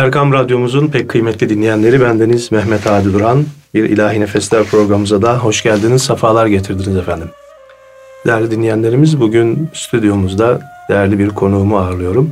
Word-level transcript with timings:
Erkam 0.00 0.32
Radyomuzun 0.32 0.86
pek 0.86 1.08
kıymetli 1.08 1.48
dinleyenleri 1.48 2.00
bendeniz 2.00 2.52
Mehmet 2.52 2.86
Adi 2.86 3.12
Duran. 3.12 3.44
Bir 3.74 3.84
İlahi 3.84 4.20
Nefesler 4.20 4.64
programımıza 4.64 5.22
da 5.22 5.38
hoş 5.38 5.62
geldiniz, 5.62 6.02
sefalar 6.02 6.46
getirdiniz 6.46 6.96
efendim. 6.96 7.28
Değerli 8.26 8.50
dinleyenlerimiz 8.50 9.20
bugün 9.20 9.68
stüdyomuzda 9.74 10.60
değerli 10.88 11.18
bir 11.18 11.28
konuğumu 11.28 11.78
ağırlıyorum. 11.78 12.30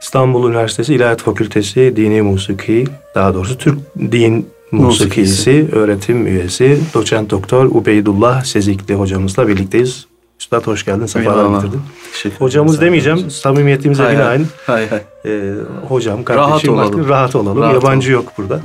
İstanbul 0.00 0.48
Üniversitesi 0.48 0.94
İlahiyat 0.94 1.22
Fakültesi 1.22 1.92
Dini 1.96 2.22
Musiki, 2.22 2.84
daha 3.14 3.34
doğrusu 3.34 3.58
Türk 3.58 3.78
Din 3.98 4.46
Musikisi 4.72 5.68
öğretim 5.72 6.26
üyesi 6.26 6.78
doçent 6.94 7.30
doktor 7.30 7.64
Ubeydullah 7.64 8.44
Sezikli 8.44 8.94
hocamızla 8.94 9.48
birlikteyiz. 9.48 10.11
Üstad 10.42 10.66
hoş 10.66 10.84
geldin, 10.84 11.06
sefalar 11.06 11.54
getirdin. 11.60 11.80
Hocamız 12.38 12.80
demeyeceğim, 12.80 13.18
hocam. 13.18 13.30
samimiyetimize 13.30 14.02
hay 14.02 14.14
binaen. 14.14 14.46
Hay 14.66 14.88
hay. 14.88 15.00
E, 15.26 15.54
hocam, 15.88 16.24
kardeşim, 16.24 16.50
rahat 16.50 16.68
olalım. 16.68 17.08
Rahat 17.08 17.34
olalım. 17.36 17.62
Rahat 17.62 17.74
Yabancı 17.74 18.10
olalım. 18.10 18.24
yok 18.24 18.32
burada. 18.38 18.60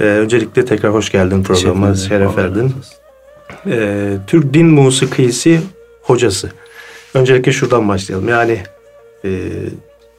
E, 0.00 0.04
öncelikle 0.04 0.64
tekrar 0.64 0.94
hoş 0.94 1.12
geldin 1.12 1.42
programa, 1.42 1.94
şeref 1.94 2.36
verdin. 2.36 2.74
E, 3.66 4.10
Türk 4.26 4.54
Din 4.54 4.66
Musikisi 4.66 5.60
hocası. 6.02 6.50
Öncelikle 7.14 7.52
şuradan 7.52 7.88
başlayalım. 7.88 8.28
Yani 8.28 8.62
e, 9.24 9.30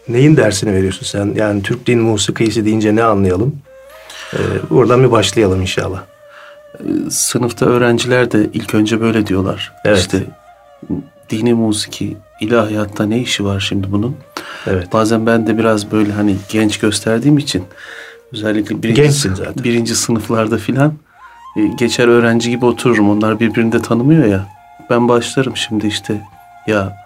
neyin 0.10 0.38
dersini 0.38 0.74
veriyorsun 0.74 1.06
sen? 1.06 1.34
Yani 1.36 1.64
Türk 1.64 1.88
Din 1.88 2.00
Musikisi 2.00 2.66
deyince 2.66 2.96
ne 2.96 3.04
anlayalım? 3.04 3.56
E, 4.34 4.40
buradan 4.70 5.04
bir 5.04 5.12
başlayalım 5.12 5.62
inşallah. 5.62 6.02
Sınıfta 7.10 7.66
öğrenciler 7.66 8.32
de 8.32 8.50
ilk 8.54 8.76
önce 8.76 9.02
böyle 9.02 9.28
diyorlar. 9.28 9.74
Evet. 9.86 9.98
İşte 10.00 10.24
dini 11.30 11.54
musiki, 11.54 12.18
ilahiyatta 12.42 13.06
ne 13.06 13.20
işi 13.20 13.46
var 13.46 13.60
şimdi 13.60 13.92
bunun? 13.92 14.16
Evet. 14.68 14.94
Bazen 14.94 15.26
ben 15.26 15.48
de 15.48 15.58
biraz 15.58 15.92
böyle 15.92 16.12
hani 16.12 16.36
genç 16.50 16.80
gösterdiğim 16.80 17.38
için 17.38 17.64
özellikle 18.34 18.84
birinci, 18.84 19.12
zaten. 19.12 19.64
birinci 19.64 19.96
sınıflarda 19.96 20.58
filan 20.58 20.94
e, 21.58 21.62
geçer 21.68 22.08
öğrenci 22.08 22.50
gibi 22.50 22.66
otururum. 22.66 23.10
Onlar 23.10 23.40
birbirini 23.40 23.72
de 23.72 23.82
tanımıyor 23.82 24.26
ya. 24.26 24.46
Ben 24.90 25.10
başlarım 25.10 25.58
şimdi 25.58 25.88
işte 25.88 26.22
ya 26.68 27.06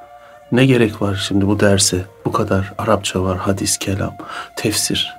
ne 0.52 0.66
gerek 0.66 1.02
var 1.02 1.26
şimdi 1.28 1.48
bu 1.48 1.60
derse? 1.60 2.06
Bu 2.26 2.32
kadar 2.32 2.74
Arapça 2.78 3.24
var, 3.24 3.38
hadis, 3.38 3.78
kelam, 3.78 4.16
tefsir. 4.56 5.14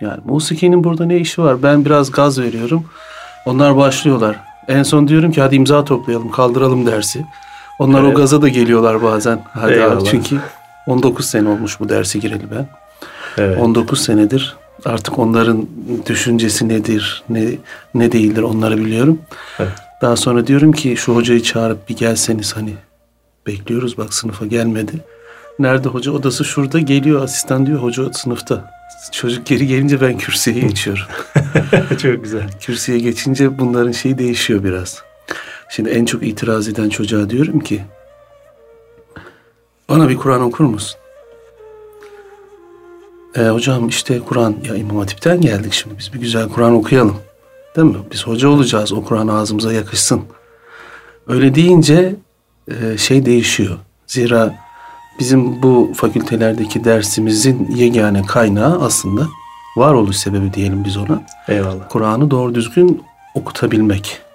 Yani 0.00 0.20
musikinin 0.24 0.84
burada 0.84 1.04
ne 1.04 1.16
işi 1.16 1.42
var? 1.42 1.62
Ben 1.62 1.84
biraz 1.84 2.10
gaz 2.10 2.38
veriyorum. 2.38 2.84
Onlar 3.46 3.76
başlıyorlar. 3.76 4.36
En 4.68 4.82
son 4.82 5.08
diyorum 5.08 5.32
ki 5.32 5.40
hadi 5.40 5.54
imza 5.54 5.84
toplayalım, 5.84 6.30
kaldıralım 6.30 6.86
dersi. 6.86 7.26
Onlar 7.78 8.04
evet. 8.04 8.12
o 8.12 8.16
gaza 8.16 8.42
da 8.42 8.48
geliyorlar 8.48 9.02
bazen. 9.02 9.44
Hadi 9.52 9.82
abi 9.82 10.04
çünkü 10.04 10.40
19 10.86 11.26
sene 11.26 11.48
olmuş 11.48 11.80
bu 11.80 11.88
derse 11.88 12.18
gireli 12.18 12.44
ben. 12.50 12.68
Evet. 13.38 13.58
19 13.58 14.00
senedir 14.00 14.56
artık 14.84 15.18
onların 15.18 15.68
düşüncesi 16.06 16.68
nedir, 16.68 17.22
ne 17.28 17.48
ne 17.94 18.12
değildir 18.12 18.42
onları 18.42 18.78
biliyorum. 18.78 19.18
Evet. 19.58 19.72
Daha 20.02 20.16
sonra 20.16 20.46
diyorum 20.46 20.72
ki 20.72 20.96
şu 20.96 21.16
hocayı 21.16 21.42
çağırıp 21.42 21.88
bir 21.88 21.96
gelseniz 21.96 22.56
hani 22.56 22.74
bekliyoruz 23.46 23.98
bak 23.98 24.14
sınıfa 24.14 24.46
gelmedi. 24.46 24.92
Nerede 25.58 25.88
hoca? 25.88 26.12
Odası 26.12 26.44
şurada 26.44 26.80
geliyor 26.80 27.24
asistan 27.24 27.66
diyor 27.66 27.82
hoca 27.82 28.12
sınıfta. 28.12 28.70
Çocuk 29.12 29.46
geri 29.46 29.66
gelince 29.66 30.00
ben 30.00 30.18
kürsüye 30.18 30.60
geçiyorum. 30.60 31.04
Çok 32.02 32.24
güzel. 32.24 32.48
Kürsüye 32.60 32.98
geçince 32.98 33.58
bunların 33.58 33.92
şeyi 33.92 34.18
değişiyor 34.18 34.64
biraz. 34.64 35.02
Şimdi 35.68 35.90
en 35.90 36.04
çok 36.04 36.22
itiraz 36.22 36.68
eden 36.68 36.88
çocuğa 36.88 37.30
diyorum 37.30 37.60
ki 37.60 37.80
bana 39.88 40.08
bir 40.08 40.16
Kur'an 40.16 40.42
okur 40.42 40.64
musun? 40.64 40.98
E, 43.36 43.48
hocam 43.48 43.88
işte 43.88 44.20
Kur'an 44.20 44.56
ya 44.68 44.74
İmam 44.74 44.96
Hatip'ten 44.96 45.40
geldik 45.40 45.72
şimdi 45.72 45.98
biz 45.98 46.12
bir 46.12 46.20
güzel 46.20 46.48
Kur'an 46.48 46.74
okuyalım. 46.74 47.16
Değil 47.76 47.88
mi? 47.88 47.96
Biz 48.12 48.26
hoca 48.26 48.48
olacağız 48.48 48.92
o 48.92 49.04
Kur'an 49.04 49.28
ağzımıza 49.28 49.72
yakışsın. 49.72 50.22
Öyle 51.26 51.54
deyince 51.54 52.14
e, 52.68 52.98
şey 52.98 53.26
değişiyor. 53.26 53.76
Zira 54.06 54.54
bizim 55.18 55.62
bu 55.62 55.92
fakültelerdeki 55.96 56.84
dersimizin 56.84 57.68
yegane 57.76 58.22
kaynağı 58.22 58.82
aslında 58.82 59.26
varoluş 59.76 60.16
sebebi 60.16 60.52
diyelim 60.54 60.84
biz 60.84 60.96
ona. 60.96 61.22
Eyvallah. 61.48 61.88
Kur'an'ı 61.88 62.30
doğru 62.30 62.54
düzgün 62.54 63.02
okutabilmek. 63.34 64.25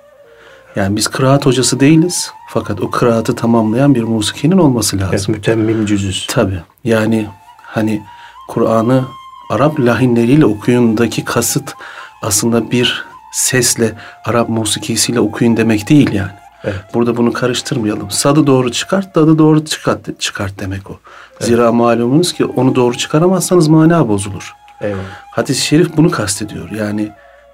Yani 0.75 0.95
biz 0.95 1.07
kıraat 1.07 1.45
hocası 1.45 1.79
değiliz. 1.79 2.31
Fakat 2.49 2.81
o 2.81 2.91
kıraatı 2.91 3.35
tamamlayan 3.35 3.95
bir 3.95 4.03
musikinin 4.03 4.57
olması 4.57 4.97
lazım. 4.97 5.09
Evet, 5.13 5.29
mütemmim 5.29 5.85
cüzüz. 5.85 6.27
Tabii. 6.29 6.59
Yani 6.83 7.27
hani 7.63 8.03
Kur'an'ı 8.47 9.03
Arap 9.49 9.79
lahinleriyle 9.79 10.45
okuyundaki 10.45 11.25
kasıt 11.25 11.73
aslında 12.21 12.71
bir 12.71 13.05
sesle 13.33 13.93
Arap 14.25 14.49
musikisiyle 14.49 15.19
okuyun 15.19 15.57
demek 15.57 15.89
değil 15.89 16.11
yani. 16.13 16.31
Evet. 16.63 16.79
Burada 16.93 17.17
bunu 17.17 17.33
karıştırmayalım. 17.33 18.11
Sadı 18.11 18.47
doğru 18.47 18.71
çıkart, 18.71 19.15
dadı 19.15 19.37
doğru 19.37 19.65
çıkart, 19.65 20.19
çıkart 20.19 20.59
demek 20.59 20.91
o. 20.91 20.99
Evet. 21.31 21.43
Zira 21.43 21.71
malumunuz 21.71 22.33
ki 22.33 22.45
onu 22.45 22.75
doğru 22.75 22.97
çıkaramazsanız 22.97 23.67
mana 23.67 24.07
bozulur. 24.07 24.53
Eyvallah. 24.81 25.01
Hadis-i 25.31 25.65
şerif 25.65 25.97
bunu 25.97 26.11
kastediyor. 26.11 26.71
Yani 26.71 27.11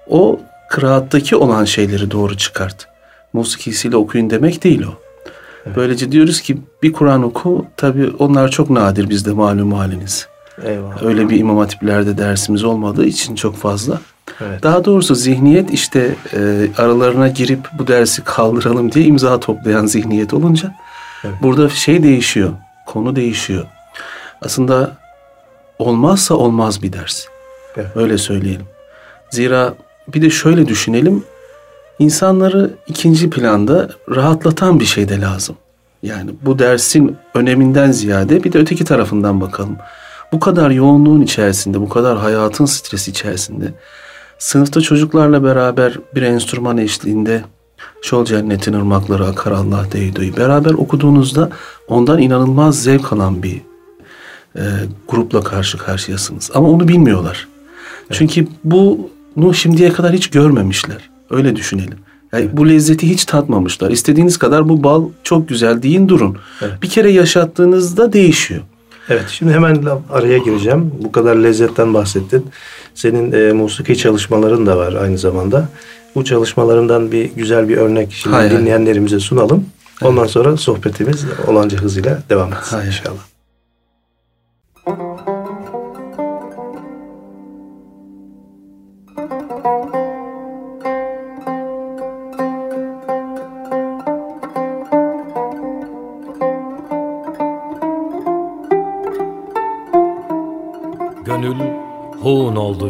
o 0.08 0.40
kıraattaki 0.70 1.36
olan 1.36 1.64
şeyleri 1.64 2.10
doğru 2.10 2.36
çıkart 2.36 2.88
musikisiyle 3.32 3.96
okuyun 3.96 4.30
demek 4.30 4.64
değil 4.64 4.82
o. 4.82 5.08
Evet. 5.66 5.76
Böylece 5.76 6.12
diyoruz 6.12 6.40
ki 6.40 6.58
bir 6.82 6.92
Kur'an 6.92 7.22
oku. 7.22 7.66
Tabi 7.76 8.10
onlar 8.18 8.50
çok 8.50 8.70
nadir 8.70 9.08
bizde 9.08 9.32
malum 9.32 9.72
haliniz. 9.72 10.28
Eyvallah. 10.64 11.02
Öyle 11.02 11.28
bir 11.28 11.38
imam 11.38 11.58
hatiplerde 11.58 12.18
dersimiz 12.18 12.64
olmadığı 12.64 13.04
için 13.04 13.34
çok 13.34 13.56
fazla. 13.56 14.00
Evet. 14.40 14.62
Daha 14.62 14.84
doğrusu 14.84 15.14
zihniyet 15.14 15.70
işte 15.70 16.14
e, 16.34 16.68
aralarına 16.78 17.28
girip 17.28 17.60
bu 17.78 17.86
dersi 17.86 18.24
kaldıralım 18.24 18.92
diye 18.92 19.04
imza 19.04 19.40
toplayan 19.40 19.86
zihniyet 19.86 20.34
olunca 20.34 20.74
evet. 21.24 21.34
burada 21.42 21.68
şey 21.68 22.02
değişiyor. 22.02 22.50
Konu 22.86 23.16
değişiyor. 23.16 23.64
Aslında 24.42 24.96
olmazsa 25.78 26.34
olmaz 26.34 26.82
bir 26.82 26.92
ders. 26.92 27.24
Evet. 27.76 27.86
Öyle 27.96 28.18
söyleyelim. 28.18 28.66
Zira 29.30 29.74
bir 30.08 30.22
de 30.22 30.30
şöyle 30.30 30.68
düşünelim. 30.68 31.24
İnsanları 31.98 32.70
ikinci 32.86 33.30
planda 33.30 33.88
rahatlatan 34.10 34.80
bir 34.80 34.84
şey 34.84 35.08
de 35.08 35.20
lazım. 35.20 35.56
Yani 36.02 36.30
bu 36.42 36.58
dersin 36.58 37.16
öneminden 37.34 37.92
ziyade 37.92 38.44
bir 38.44 38.52
de 38.52 38.58
öteki 38.58 38.84
tarafından 38.84 39.40
bakalım. 39.40 39.76
Bu 40.32 40.40
kadar 40.40 40.70
yoğunluğun 40.70 41.20
içerisinde, 41.20 41.80
bu 41.80 41.88
kadar 41.88 42.18
hayatın 42.18 42.64
stresi 42.64 43.10
içerisinde 43.10 43.72
sınıfta 44.38 44.80
çocuklarla 44.80 45.44
beraber 45.44 45.98
bir 46.14 46.22
enstrüman 46.22 46.78
eşliğinde 46.78 47.42
Şol 48.02 48.24
cennetin 48.24 48.72
ırmakları 48.72 49.26
akar 49.26 49.52
Allah 49.52 49.86
deydoyu 49.92 50.36
beraber 50.36 50.70
okuduğunuzda 50.70 51.50
ondan 51.88 52.18
inanılmaz 52.18 52.82
zevk 52.82 53.12
alan 53.12 53.42
bir 53.42 53.62
e, 54.56 54.62
grupla 55.08 55.42
karşı 55.42 55.78
karşıyasınız. 55.78 56.50
Ama 56.54 56.68
onu 56.68 56.88
bilmiyorlar. 56.88 57.48
Evet. 58.00 58.18
Çünkü 58.18 58.48
bunu 58.64 59.54
şimdiye 59.54 59.92
kadar 59.92 60.12
hiç 60.12 60.30
görmemişler. 60.30 61.07
Öyle 61.30 61.56
düşünelim. 61.56 61.98
Yani 62.32 62.44
evet. 62.44 62.56
bu 62.56 62.68
lezzeti 62.68 63.10
hiç 63.10 63.24
tatmamışlar. 63.24 63.90
İstediğiniz 63.90 64.38
kadar 64.38 64.68
bu 64.68 64.84
bal 64.84 65.08
çok 65.22 65.48
güzel 65.48 65.82
deyin 65.82 66.08
durun. 66.08 66.38
Evet. 66.62 66.82
Bir 66.82 66.88
kere 66.88 67.10
yaşattığınızda 67.10 68.12
değişiyor. 68.12 68.60
Evet 69.08 69.24
şimdi 69.28 69.52
hemen 69.52 69.84
araya 70.10 70.38
gireceğim. 70.38 70.92
Bu 71.04 71.12
kadar 71.12 71.36
lezzetten 71.36 71.94
bahsettin. 71.94 72.46
Senin 72.94 73.32
e, 73.32 73.52
musiki 73.52 73.96
çalışmaların 73.96 74.66
da 74.66 74.76
var 74.76 74.92
aynı 74.92 75.18
zamanda. 75.18 75.68
Bu 76.14 76.24
çalışmalarından 76.24 77.12
bir 77.12 77.24
güzel 77.24 77.68
bir 77.68 77.76
örnek 77.76 78.12
şimdi 78.12 78.36
hay 78.36 78.50
dinleyenlerimize 78.50 79.16
hay. 79.16 79.20
sunalım. 79.20 79.66
Ondan 80.02 80.26
sonra 80.26 80.56
sohbetimiz 80.56 81.24
olanca 81.46 81.78
hızıyla 81.78 82.22
devam 82.30 82.52
etsin 82.52 82.76
hay. 82.76 82.86
inşallah. 82.86 83.37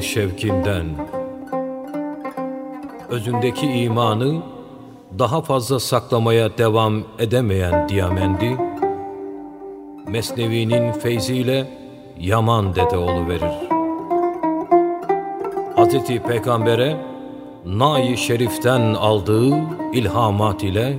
Şevkinden 0.09 0.87
Özündeki 3.09 3.67
imanı 3.67 4.43
daha 5.19 5.43
fazla 5.43 5.81
saklamaya 5.81 6.59
devam 6.59 7.03
edemeyen 7.19 7.89
Diyamendi 7.89 8.57
Mesnevi'nin 10.07 10.93
feyziyle 10.93 11.67
Yaman 12.19 12.75
dede 12.75 12.99
verir. 13.29 13.69
Hazreti 15.77 16.23
Peygamber'e 16.23 16.97
Nay 17.67 18.17
Şerif'ten 18.17 18.95
aldığı 18.95 19.57
ilhamat 19.93 20.63
ile 20.63 20.99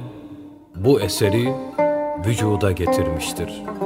bu 0.75 1.01
eseri 1.01 1.53
vücuda 2.25 2.71
getirmiştir.'' 2.71 3.78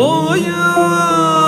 Evet 0.00 1.39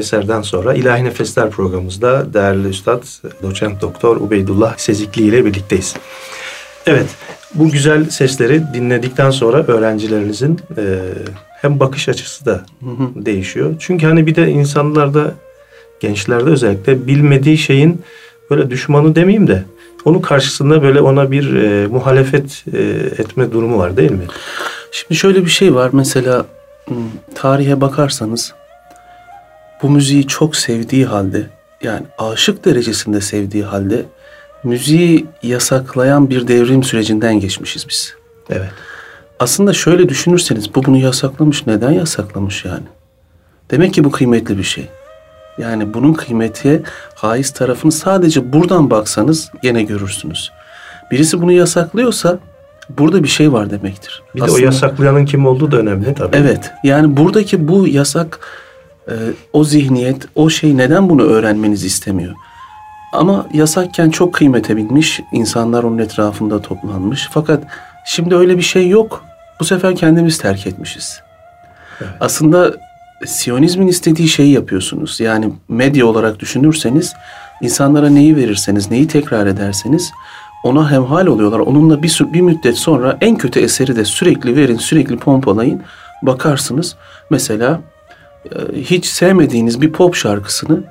eserden 0.00 0.42
sonra 0.42 0.74
İlahi 0.74 1.04
Nefesler 1.04 1.50
programımızda 1.50 2.34
değerli 2.34 2.68
Üstad 2.68 3.02
Doçent 3.42 3.80
Doktor 3.80 4.16
Ubeydullah 4.16 4.78
Sezikli 4.78 5.22
ile 5.22 5.44
birlikteyiz. 5.44 5.94
Evet 6.86 7.06
bu 7.54 7.70
güzel 7.70 8.10
sesleri 8.10 8.62
dinledikten 8.74 9.30
sonra 9.30 9.64
öğrencilerinizin 9.66 10.60
e, 10.76 10.98
hem 11.60 11.80
bakış 11.80 12.08
açısı 12.08 12.46
da 12.46 12.64
değişiyor. 13.16 13.74
Çünkü 13.78 14.06
hani 14.06 14.26
bir 14.26 14.34
de 14.34 14.50
insanlarda 14.50 15.34
gençlerde 16.00 16.50
özellikle 16.50 17.06
bilmediği 17.06 17.58
şeyin 17.58 18.02
böyle 18.50 18.70
düşmanı 18.70 19.14
demeyeyim 19.14 19.48
de 19.48 19.64
onun 20.04 20.20
karşısında 20.20 20.82
böyle 20.82 21.00
ona 21.00 21.30
bir 21.30 21.54
e, 21.54 21.86
muhalefet 21.86 22.64
e, 22.72 22.78
etme 23.22 23.52
durumu 23.52 23.78
var 23.78 23.96
değil 23.96 24.10
mi? 24.10 24.24
Şimdi 24.92 25.14
şöyle 25.14 25.44
bir 25.44 25.50
şey 25.50 25.74
var 25.74 25.90
mesela 25.92 26.46
tarihe 27.34 27.80
bakarsanız 27.80 28.54
bu 29.82 29.90
müziği 29.90 30.26
çok 30.26 30.56
sevdiği 30.56 31.06
halde 31.06 31.46
yani 31.82 32.02
aşık 32.18 32.64
derecesinde 32.64 33.20
sevdiği 33.20 33.64
halde 33.64 34.04
müziği 34.64 35.26
yasaklayan 35.42 36.30
bir 36.30 36.48
devrim 36.48 36.82
sürecinden 36.82 37.40
geçmişiz 37.40 37.88
biz. 37.88 38.14
Evet. 38.50 38.70
Aslında 39.38 39.72
şöyle 39.72 40.08
düşünürseniz 40.08 40.74
bu 40.74 40.84
bunu 40.84 40.96
yasaklamış. 40.96 41.66
Neden 41.66 41.90
yasaklamış 41.90 42.64
yani? 42.64 42.86
Demek 43.70 43.94
ki 43.94 44.04
bu 44.04 44.10
kıymetli 44.10 44.58
bir 44.58 44.62
şey. 44.62 44.88
Yani 45.58 45.94
bunun 45.94 46.12
kıymeti 46.12 46.82
haiz 47.14 47.50
tarafını 47.50 47.92
sadece 47.92 48.52
buradan 48.52 48.90
baksanız 48.90 49.50
gene 49.62 49.82
görürsünüz. 49.82 50.50
Birisi 51.10 51.42
bunu 51.42 51.52
yasaklıyorsa 51.52 52.38
burada 52.98 53.22
bir 53.22 53.28
şey 53.28 53.52
var 53.52 53.70
demektir. 53.70 54.22
Bir 54.34 54.42
Aslında, 54.42 54.58
de 54.58 54.62
o 54.62 54.64
yasaklayanın 54.64 55.24
kim 55.24 55.46
olduğu 55.46 55.72
da 55.72 55.76
önemli 55.76 56.14
tabii. 56.14 56.36
Evet. 56.36 56.72
Yani 56.84 57.16
buradaki 57.16 57.68
bu 57.68 57.88
yasak 57.88 58.38
e, 59.10 59.14
o 59.52 59.64
zihniyet, 59.64 60.26
o 60.34 60.50
şey 60.50 60.76
neden 60.76 61.08
bunu 61.08 61.22
öğrenmenizi 61.22 61.86
istemiyor? 61.86 62.34
Ama 63.12 63.46
yasakken 63.52 64.10
çok 64.10 64.34
kıymete 64.34 64.76
binmiş, 64.76 65.20
insanlar 65.32 65.82
onun 65.82 65.98
etrafında 65.98 66.62
toplanmış. 66.62 67.28
Fakat 67.32 67.64
şimdi 68.06 68.34
öyle 68.34 68.56
bir 68.56 68.62
şey 68.62 68.88
yok. 68.88 69.24
Bu 69.60 69.64
sefer 69.64 69.96
kendimiz 69.96 70.38
terk 70.38 70.66
etmişiz. 70.66 71.20
Evet. 72.00 72.10
Aslında 72.20 72.72
Siyonizmin 73.26 73.86
istediği 73.86 74.28
şeyi 74.28 74.52
yapıyorsunuz. 74.52 75.20
Yani 75.20 75.52
medya 75.68 76.06
olarak 76.06 76.38
düşünürseniz, 76.40 77.14
insanlara 77.62 78.10
neyi 78.10 78.36
verirseniz, 78.36 78.90
neyi 78.90 79.08
tekrar 79.08 79.46
ederseniz 79.46 80.12
ona 80.64 80.90
hemhal 80.90 81.26
oluyorlar. 81.26 81.58
Onunla 81.58 82.02
bir, 82.02 82.20
bir 82.32 82.40
müddet 82.40 82.78
sonra 82.78 83.18
en 83.20 83.36
kötü 83.36 83.60
eseri 83.60 83.96
de 83.96 84.04
sürekli 84.04 84.56
verin, 84.56 84.76
sürekli 84.76 85.16
pompalayın. 85.16 85.82
Bakarsınız 86.22 86.96
mesela 87.30 87.80
hiç 88.74 89.06
sevmediğiniz 89.06 89.80
bir 89.80 89.92
pop 89.92 90.14
şarkısını 90.14 90.84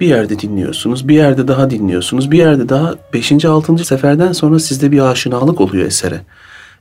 bir 0.00 0.06
yerde 0.06 0.38
dinliyorsunuz, 0.38 1.08
bir 1.08 1.14
yerde 1.14 1.48
daha 1.48 1.70
dinliyorsunuz, 1.70 2.30
bir 2.30 2.38
yerde 2.38 2.68
daha 2.68 2.94
5. 3.12 3.44
6. 3.44 3.78
seferden 3.78 4.32
sonra 4.32 4.58
sizde 4.58 4.92
bir 4.92 5.00
aşinalık 5.00 5.60
oluyor 5.60 5.86
esere. 5.86 6.20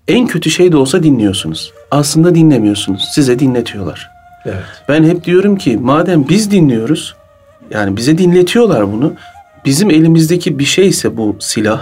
En 0.08 0.28
kötü 0.28 0.52
şey 0.52 0.72
de 0.72 0.78
olsa 0.78 1.04
dinliyorsunuz. 1.04 1.74
Aslında 1.92 2.36
dinlemiyorsunuz. 2.36 3.10
Size 3.14 3.40
dinletiyorlar. 3.40 4.10
Evet. 4.46 4.64
Ben 4.90 5.04
hep 5.04 5.24
diyorum 5.24 5.56
ki 5.56 5.78
madem 5.78 6.30
biz 6.30 6.52
dinliyoruz, 6.52 7.16
yani 7.72 7.98
bize 7.98 8.18
dinletiyorlar 8.18 8.94
bunu. 8.94 9.14
Bizim 9.66 9.90
elimizdeki 9.90 10.60
bir 10.60 10.66
şeyse 10.66 11.18
bu 11.18 11.36
silah, 11.40 11.82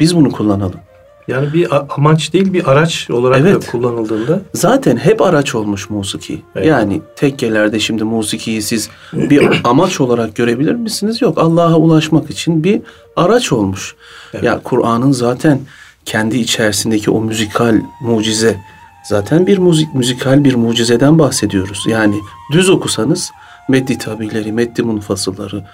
biz 0.00 0.16
bunu 0.16 0.32
kullanalım. 0.32 0.80
Yani 1.28 1.52
bir 1.52 1.68
amaç 1.96 2.32
değil 2.32 2.52
bir 2.52 2.70
araç 2.70 3.10
olarak 3.10 3.40
Evet. 3.40 3.66
da 3.66 3.70
kullanıldığında 3.70 4.40
Zaten 4.54 4.96
hep 4.96 5.22
araç 5.22 5.54
olmuş 5.54 5.90
musiki. 5.90 6.42
Evet. 6.56 6.66
Yani 6.66 7.02
tekkelerde 7.16 7.80
şimdi 7.80 8.04
musikiyi 8.04 8.62
siz 8.62 8.90
bir 9.12 9.60
amaç 9.64 10.00
olarak 10.00 10.36
görebilir 10.36 10.74
misiniz? 10.74 11.22
Yok. 11.22 11.38
Allah'a 11.38 11.76
ulaşmak 11.76 12.30
için 12.30 12.64
bir 12.64 12.82
araç 13.16 13.52
olmuş. 13.52 13.94
Evet. 14.34 14.44
Ya 14.44 14.60
Kur'an'ın 14.64 15.12
zaten 15.12 15.60
kendi 16.04 16.38
içerisindeki 16.38 17.10
o 17.10 17.20
müzikal 17.20 17.80
mucize 18.00 18.56
zaten 19.04 19.46
bir 19.46 19.58
müzik 19.58 19.94
müzikal 19.94 20.44
bir 20.44 20.54
mucizeden 20.54 21.18
bahsediyoruz. 21.18 21.84
Yani 21.88 22.16
düz 22.52 22.70
okusanız 22.70 23.30
meddi 23.68 23.98
tabileri, 23.98 24.52
meddi 24.52 24.82
munfasılları 24.82 25.64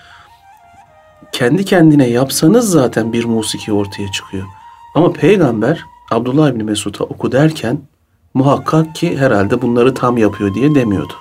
kendi 1.33 1.65
kendine 1.65 2.07
yapsanız 2.07 2.71
zaten 2.71 3.13
bir 3.13 3.25
musiki 3.25 3.73
ortaya 3.73 4.13
çıkıyor. 4.13 4.47
Ama 4.95 5.13
peygamber 5.13 5.85
Abdullah 6.11 6.51
İbni 6.51 6.63
Mesud'a 6.63 7.05
oku 7.05 7.33
derken 7.33 7.79
muhakkak 8.35 8.95
ki 8.95 9.19
herhalde 9.19 9.63
bunları 9.63 9.95
tam 9.95 10.19
yapıyor 10.19 10.55
diye 10.55 10.75
demiyordu. 10.75 11.13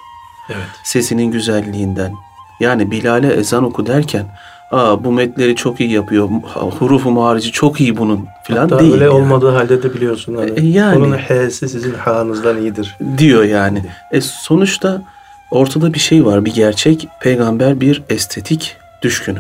evet. 0.49 0.65
Sesinin 0.83 1.31
güzelliğinden. 1.31 2.13
Yani 2.59 2.91
Bilal'e 2.91 3.27
ezan 3.33 3.63
oku 3.63 3.85
derken 3.85 4.25
Aa 4.71 5.03
bu 5.03 5.11
metleri 5.11 5.55
çok 5.55 5.79
iyi 5.79 5.91
yapıyor. 5.91 6.29
Hurufu 6.79 7.11
muharici 7.11 7.51
çok 7.51 7.81
iyi 7.81 7.97
bunun 7.97 8.25
filan 8.43 8.69
değil. 8.79 8.93
öyle 8.93 9.03
yani. 9.03 9.13
olmadığı 9.13 9.49
halde 9.51 9.83
de 9.83 9.93
biliyorsun 9.93 10.35
hani 10.35 10.51
E, 10.59 10.65
yani. 10.65 10.97
onun 10.97 11.17
H'si 11.17 11.69
sizin 11.69 11.93
H'nızdan 11.93 12.57
iyidir. 12.61 12.97
diyor 13.17 13.43
yani. 13.43 13.83
E 14.11 14.21
sonuçta 14.21 15.01
ortada 15.51 15.93
bir 15.93 15.99
şey 15.99 16.25
var, 16.25 16.45
bir 16.45 16.53
gerçek. 16.53 17.07
Peygamber 17.21 17.81
bir 17.81 18.03
estetik 18.09 18.77
düşkünü. 19.01 19.39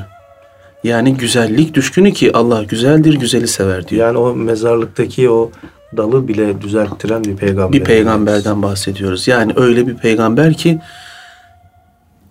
Yani 0.83 1.17
güzellik 1.17 1.73
düşkünü 1.73 2.13
ki 2.13 2.31
Allah 2.33 2.63
güzeldir, 2.63 3.13
güzeli 3.13 3.47
sever 3.47 3.87
diyor. 3.87 4.07
Yani 4.07 4.17
o 4.17 4.35
mezarlıktaki 4.35 5.29
o 5.29 5.51
dalı 5.97 6.27
bile 6.27 6.61
düzelttiren 6.61 7.23
bir 7.23 7.35
peygamber. 7.35 7.79
bir 7.79 7.85
peygamberden 7.85 8.61
bahsediyoruz. 8.61 9.27
Yani 9.27 9.53
öyle 9.55 9.87
bir 9.87 9.95
peygamber 9.95 10.53
ki 10.53 10.79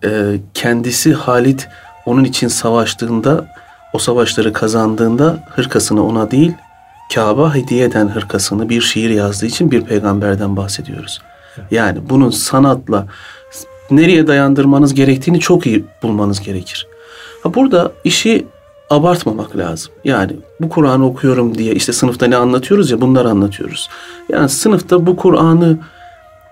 e, 0.03 0.09
kendisi 0.53 1.13
Halit 1.13 1.67
onun 2.05 2.23
için 2.23 2.47
savaştığında 2.47 3.45
o 3.93 3.99
savaşları 3.99 4.53
kazandığında 4.53 5.47
hırkasını 5.49 6.05
ona 6.05 6.31
değil 6.31 6.53
Kabe 7.15 7.59
hediye 7.59 7.85
eden 7.85 8.07
hırkasını 8.07 8.69
bir 8.69 8.81
şiir 8.81 9.09
yazdığı 9.09 9.45
için 9.45 9.71
bir 9.71 9.81
peygamberden 9.81 10.57
bahsediyoruz. 10.57 11.21
Yani 11.71 11.99
bunun 12.09 12.29
sanatla 12.29 13.07
nereye 13.91 14.27
dayandırmanız 14.27 14.93
gerektiğini 14.93 15.39
çok 15.39 15.67
iyi 15.67 15.85
bulmanız 16.03 16.41
gerekir. 16.41 16.87
Ha 17.43 17.53
burada 17.53 17.91
işi 18.03 18.45
abartmamak 18.89 19.57
lazım. 19.57 19.91
Yani 20.03 20.31
bu 20.61 20.69
Kur'an'ı 20.69 21.05
okuyorum 21.05 21.57
diye 21.57 21.73
işte 21.75 21.93
sınıfta 21.93 22.25
ne 22.25 22.35
anlatıyoruz 22.35 22.91
ya 22.91 23.01
bunları 23.01 23.29
anlatıyoruz. 23.29 23.89
Yani 24.29 24.49
sınıfta 24.49 25.05
bu 25.05 25.15
Kur'an'ı 25.15 25.77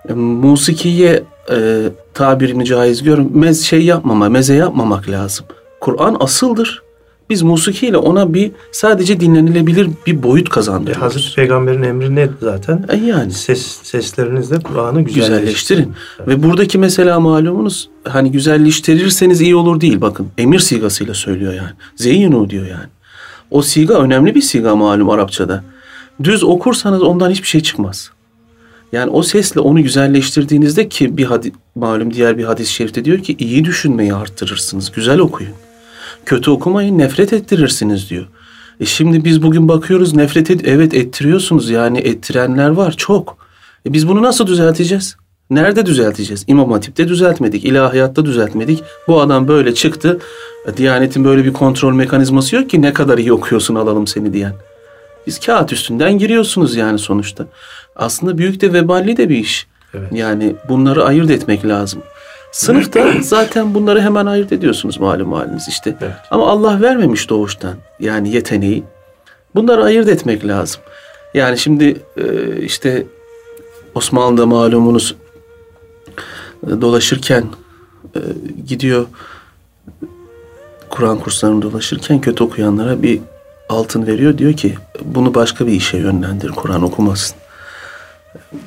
e, 0.08 0.12
musikiye 0.12 1.22
e, 1.50 1.88
tabirini 2.14 2.64
caiz 2.64 3.02
görün 3.02 3.38
mez 3.38 3.62
şey 3.62 3.84
yapmama, 3.84 4.28
meze 4.28 4.54
yapmamak 4.54 5.08
lazım. 5.08 5.46
Kur'an 5.80 6.16
asıldır. 6.20 6.82
Biz 7.30 7.42
musikiyle 7.42 7.96
ona 7.96 8.34
bir 8.34 8.50
sadece 8.72 9.20
dinlenilebilir 9.20 9.88
bir 10.06 10.22
boyut 10.22 10.46
E, 10.48 10.50
kazandırıyoruz. 10.50 11.02
Hazreti 11.02 11.34
Peygamber'in 11.34 11.82
emri 11.82 12.14
ne 12.14 12.28
zaten? 12.40 12.84
E 12.88 12.96
yani 12.96 13.32
Ses 13.32 13.66
seslerinizle 13.82 14.58
Kur'an'ı 14.60 15.02
güzelleştirin. 15.02 15.38
güzelleştirin. 15.38 15.92
Ve 16.26 16.42
buradaki 16.42 16.78
mesela 16.78 17.20
malumunuz 17.20 17.88
hani 18.08 18.32
güzelleştirirseniz 18.32 19.40
iyi 19.40 19.56
olur 19.56 19.80
değil 19.80 20.00
bakın. 20.00 20.26
Emir 20.38 20.58
sigasıyla 20.58 21.14
söylüyor 21.14 21.52
yani. 21.54 21.70
Zeyyinu 21.96 22.50
diyor 22.50 22.66
yani. 22.66 22.86
O 23.50 23.62
siga 23.62 23.94
önemli 23.94 24.34
bir 24.34 24.42
siga 24.42 24.76
malum 24.76 25.10
Arapçada. 25.10 25.64
Düz 26.24 26.44
okursanız 26.44 27.02
ondan 27.02 27.30
hiçbir 27.30 27.48
şey 27.48 27.60
çıkmaz. 27.60 28.10
Yani 28.92 29.10
o 29.10 29.22
sesle 29.22 29.60
onu 29.60 29.82
güzelleştirdiğinizde 29.82 30.88
ki 30.88 31.16
bir 31.16 31.24
hadi, 31.24 31.52
malum 31.74 32.14
diğer 32.14 32.38
bir 32.38 32.44
hadis-i 32.44 32.72
şerifte 32.72 33.04
diyor 33.04 33.18
ki 33.18 33.36
iyi 33.38 33.64
düşünmeyi 33.64 34.14
arttırırsınız. 34.14 34.92
Güzel 34.92 35.18
okuyun. 35.18 35.52
Kötü 36.28 36.50
okumayın 36.50 36.98
nefret 36.98 37.32
ettirirsiniz 37.32 38.10
diyor. 38.10 38.26
E 38.80 38.84
şimdi 38.84 39.24
biz 39.24 39.42
bugün 39.42 39.68
bakıyoruz 39.68 40.14
nefret 40.14 40.50
et, 40.50 40.60
evet 40.64 40.94
ettiriyorsunuz 40.94 41.70
yani 41.70 41.98
ettirenler 41.98 42.68
var 42.68 42.94
çok. 42.96 43.36
E 43.86 43.92
biz 43.92 44.08
bunu 44.08 44.22
nasıl 44.22 44.46
düzelteceğiz? 44.46 45.16
Nerede 45.50 45.86
düzelteceğiz? 45.86 46.44
İmam 46.46 46.72
Hatip'te 46.72 47.08
düzeltmedik, 47.08 47.64
ilahiyatta 47.64 48.24
düzeltmedik. 48.24 48.82
Bu 49.06 49.20
adam 49.20 49.48
böyle 49.48 49.74
çıktı. 49.74 50.18
E, 50.66 50.76
Diyanetin 50.76 51.24
böyle 51.24 51.44
bir 51.44 51.52
kontrol 51.52 51.92
mekanizması 51.92 52.56
yok 52.56 52.70
ki 52.70 52.82
ne 52.82 52.92
kadar 52.92 53.18
iyi 53.18 53.32
okuyorsun 53.32 53.74
alalım 53.74 54.06
seni 54.06 54.32
diyen. 54.32 54.54
Biz 55.26 55.40
kağıt 55.40 55.72
üstünden 55.72 56.18
giriyorsunuz 56.18 56.76
yani 56.76 56.98
sonuçta. 56.98 57.46
Aslında 57.96 58.38
büyük 58.38 58.60
de 58.60 58.72
veballi 58.72 59.16
de 59.16 59.28
bir 59.28 59.36
iş. 59.36 59.66
Evet. 59.94 60.12
Yani 60.12 60.56
bunları 60.68 61.04
ayırt 61.04 61.30
etmek 61.30 61.66
lazım. 61.66 62.02
Sınıfta 62.52 63.12
zaten 63.22 63.74
bunları 63.74 64.00
hemen 64.00 64.26
ayırt 64.26 64.52
ediyorsunuz 64.52 65.00
malum 65.00 65.32
haliniz 65.32 65.68
işte. 65.68 65.96
Evet. 66.00 66.12
Ama 66.30 66.46
Allah 66.48 66.80
vermemiş 66.80 67.30
doğuştan 67.30 67.74
yani 68.00 68.30
yeteneği. 68.30 68.84
Bunları 69.54 69.84
ayırt 69.84 70.08
etmek 70.08 70.46
lazım. 70.46 70.80
Yani 71.34 71.58
şimdi 71.58 72.02
e, 72.16 72.56
işte 72.60 73.06
Osmanlı'da 73.94 74.46
malumunuz 74.46 75.14
e, 76.66 76.80
dolaşırken 76.80 77.44
e, 78.16 78.20
gidiyor 78.66 79.06
Kur'an 80.90 81.18
kurslarını 81.18 81.62
dolaşırken 81.62 82.20
kötü 82.20 82.44
okuyanlara 82.44 83.02
bir 83.02 83.20
altın 83.68 84.06
veriyor. 84.06 84.38
Diyor 84.38 84.52
ki 84.52 84.74
bunu 85.04 85.34
başka 85.34 85.66
bir 85.66 85.72
işe 85.72 85.98
yönlendir 85.98 86.50
Kur'an 86.50 86.82
okumasın. 86.82 87.36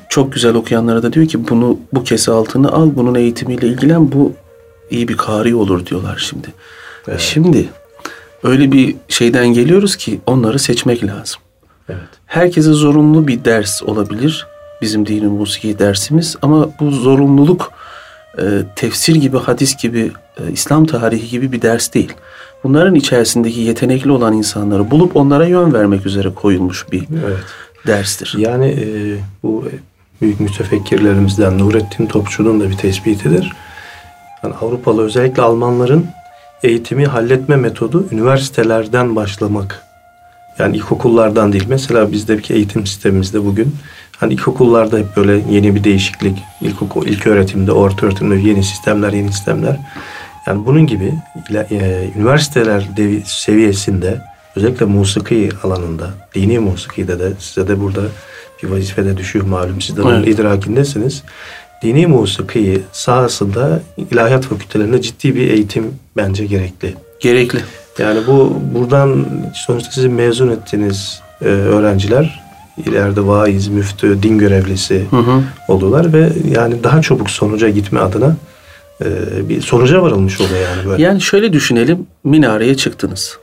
Çok 0.08 0.32
güzel 0.32 0.54
okuyanlara 0.54 1.02
da 1.02 1.12
diyor 1.12 1.26
ki 1.26 1.48
bunu 1.48 1.78
bu 1.92 2.04
kese 2.04 2.32
altını 2.32 2.72
al 2.72 2.90
bunun 2.94 3.14
eğitimiyle 3.14 3.66
ilgilen 3.66 4.12
bu 4.12 4.32
iyi 4.90 5.08
bir 5.08 5.16
kari 5.16 5.54
olur 5.54 5.86
diyorlar 5.86 6.24
şimdi. 6.28 6.48
Evet. 7.08 7.20
Şimdi 7.20 7.68
öyle 8.42 8.72
bir 8.72 8.96
şeyden 9.08 9.46
geliyoruz 9.46 9.96
ki 9.96 10.20
onları 10.26 10.58
seçmek 10.58 11.04
lazım. 11.04 11.40
Evet. 11.88 12.08
Herkese 12.26 12.72
zorunlu 12.72 13.28
bir 13.28 13.44
ders 13.44 13.82
olabilir 13.82 14.46
bizim 14.82 15.06
dinin 15.06 15.32
musiki 15.32 15.78
dersimiz 15.78 16.36
ama 16.42 16.68
bu 16.80 16.90
zorunluluk 16.90 17.72
e, 18.38 18.42
tefsir 18.76 19.14
gibi, 19.14 19.38
hadis 19.38 19.76
gibi, 19.76 20.12
e, 20.38 20.52
İslam 20.52 20.86
tarihi 20.86 21.28
gibi 21.28 21.52
bir 21.52 21.62
ders 21.62 21.94
değil. 21.94 22.12
Bunların 22.64 22.94
içerisindeki 22.94 23.60
yetenekli 23.60 24.10
olan 24.10 24.32
insanları 24.32 24.90
bulup 24.90 25.16
onlara 25.16 25.46
yön 25.46 25.72
vermek 25.72 26.06
üzere 26.06 26.34
koyulmuş 26.34 26.92
bir 26.92 27.04
Evet. 27.26 27.38
Derstir. 27.86 28.34
Yani 28.38 28.66
e, 28.66 28.86
bu 29.42 29.64
büyük 30.22 30.40
mütefekkirlerimizden 30.40 31.58
Nurettin 31.58 32.06
Topçu'nun 32.06 32.60
da 32.60 32.70
bir 32.70 32.76
tespitidir. 32.76 33.52
Yani 34.42 34.54
Avrupalı 34.54 35.02
özellikle 35.02 35.42
Almanların 35.42 36.06
eğitimi 36.62 37.06
halletme 37.06 37.56
metodu 37.56 38.06
üniversitelerden 38.10 39.16
başlamak. 39.16 39.82
Yani 40.58 40.76
ilkokullardan 40.76 41.52
değil. 41.52 41.64
Mesela 41.68 42.12
bizdeki 42.12 42.54
eğitim 42.54 42.86
sistemimizde 42.86 43.44
bugün 43.44 43.76
hani 44.16 44.34
ilkokullarda 44.34 44.98
hep 44.98 45.16
böyle 45.16 45.42
yeni 45.50 45.74
bir 45.74 45.84
değişiklik, 45.84 46.38
ilkokul, 46.60 47.06
ilk 47.06 47.26
öğretimde, 47.26 47.72
orta 47.72 48.06
öğretimde 48.06 48.48
yeni 48.48 48.64
sistemler, 48.64 49.12
yeni 49.12 49.32
sistemler. 49.32 49.76
Yani 50.46 50.66
bunun 50.66 50.86
gibi 50.86 51.14
e, 51.70 52.08
üniversiteler 52.16 52.88
seviyesinde 53.24 54.20
özellikle 54.56 54.86
musiki 54.86 55.48
alanında, 55.62 56.10
dini 56.34 56.58
musikide 56.58 57.18
de 57.18 57.32
size 57.38 57.68
de 57.68 57.80
burada 57.80 58.02
bir 58.62 58.68
vazifede 58.68 59.16
düşüyor 59.16 59.44
malum. 59.46 59.80
Siz 59.80 59.96
de 59.96 60.02
Evet. 60.08 60.28
idrakindesiniz. 60.28 61.22
Dini 61.82 62.06
musiki 62.06 62.82
sahasında 62.92 63.80
ilahiyat 64.10 64.44
fakültelerinde 64.44 65.02
ciddi 65.02 65.34
bir 65.34 65.50
eğitim 65.50 65.94
bence 66.16 66.46
gerekli. 66.46 66.94
Gerekli. 67.20 67.58
Yani 67.98 68.20
bu 68.26 68.60
buradan 68.74 69.26
sonuçta 69.54 69.90
sizi 69.90 70.08
mezun 70.08 70.48
ettiğiniz 70.48 71.20
e, 71.40 71.44
öğrenciler 71.44 72.42
ileride 72.86 73.26
vaiz, 73.26 73.68
müftü, 73.68 74.22
din 74.22 74.38
görevlisi 74.38 75.06
Hı 75.10 75.16
hı. 75.16 75.42
oluyorlar 75.68 76.12
ve 76.12 76.28
yani 76.56 76.84
daha 76.84 77.02
çabuk 77.02 77.30
sonuca 77.30 77.68
gitme 77.68 78.00
adına 78.00 78.36
e, 79.04 79.08
bir 79.48 79.60
sonuca 79.60 80.02
varılmış 80.02 80.40
oluyor 80.40 80.60
yani 80.60 80.88
böyle. 80.88 81.02
Yani 81.02 81.20
şöyle 81.20 81.52
düşünelim, 81.52 82.06
minareye 82.24 82.76
çıktınız. 82.76 83.38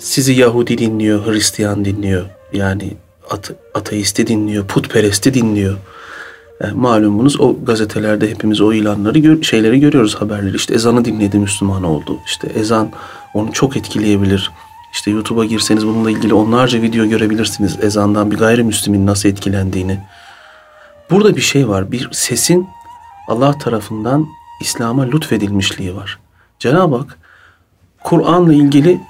Sizi 0.00 0.32
Yahudi 0.32 0.78
dinliyor, 0.78 1.26
Hristiyan 1.26 1.84
dinliyor. 1.84 2.26
Yani 2.52 2.96
ate- 3.30 3.54
ateisti 3.74 4.26
dinliyor, 4.26 4.66
putperesti 4.66 5.34
dinliyor. 5.34 5.76
Yani 6.62 6.72
malumunuz 6.74 7.40
o 7.40 7.56
gazetelerde 7.64 8.30
hepimiz 8.30 8.60
o 8.60 8.72
ilanları, 8.72 9.18
gör, 9.18 9.42
şeyleri 9.42 9.80
görüyoruz 9.80 10.14
haberleri. 10.14 10.56
İşte 10.56 10.74
ezanı 10.74 11.04
dinledi 11.04 11.38
Müslüman 11.38 11.84
oldu. 11.84 12.18
İşte 12.26 12.48
ezan 12.48 12.90
onu 13.34 13.52
çok 13.52 13.76
etkileyebilir. 13.76 14.50
İşte 14.92 15.10
YouTube'a 15.10 15.44
girseniz 15.44 15.86
bununla 15.86 16.10
ilgili 16.10 16.34
onlarca 16.34 16.82
video 16.82 17.06
görebilirsiniz. 17.06 17.78
Ezandan 17.82 18.30
bir 18.30 18.36
gayrimüslimin 18.36 19.06
nasıl 19.06 19.28
etkilendiğini. 19.28 20.00
Burada 21.10 21.36
bir 21.36 21.40
şey 21.40 21.68
var. 21.68 21.92
Bir 21.92 22.08
sesin 22.12 22.68
Allah 23.28 23.58
tarafından 23.58 24.26
İslam'a 24.60 25.02
lütfedilmişliği 25.02 25.96
var. 25.96 26.18
Cenab-ı 26.58 26.96
Hak 26.96 27.18
Kur'an'la 28.04 28.52
ilgili 28.52 29.00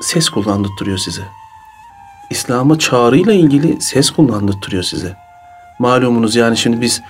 ses 0.00 0.28
kullandırtıyor 0.28 0.98
size. 0.98 1.22
İslam'a 2.30 2.78
çağrıyla 2.78 3.32
ilgili 3.32 3.80
ses 3.80 4.10
kullandırtıyor 4.10 4.82
size. 4.82 5.16
Malumunuz 5.78 6.36
yani 6.36 6.56
şimdi 6.56 6.80
biz 6.80 7.02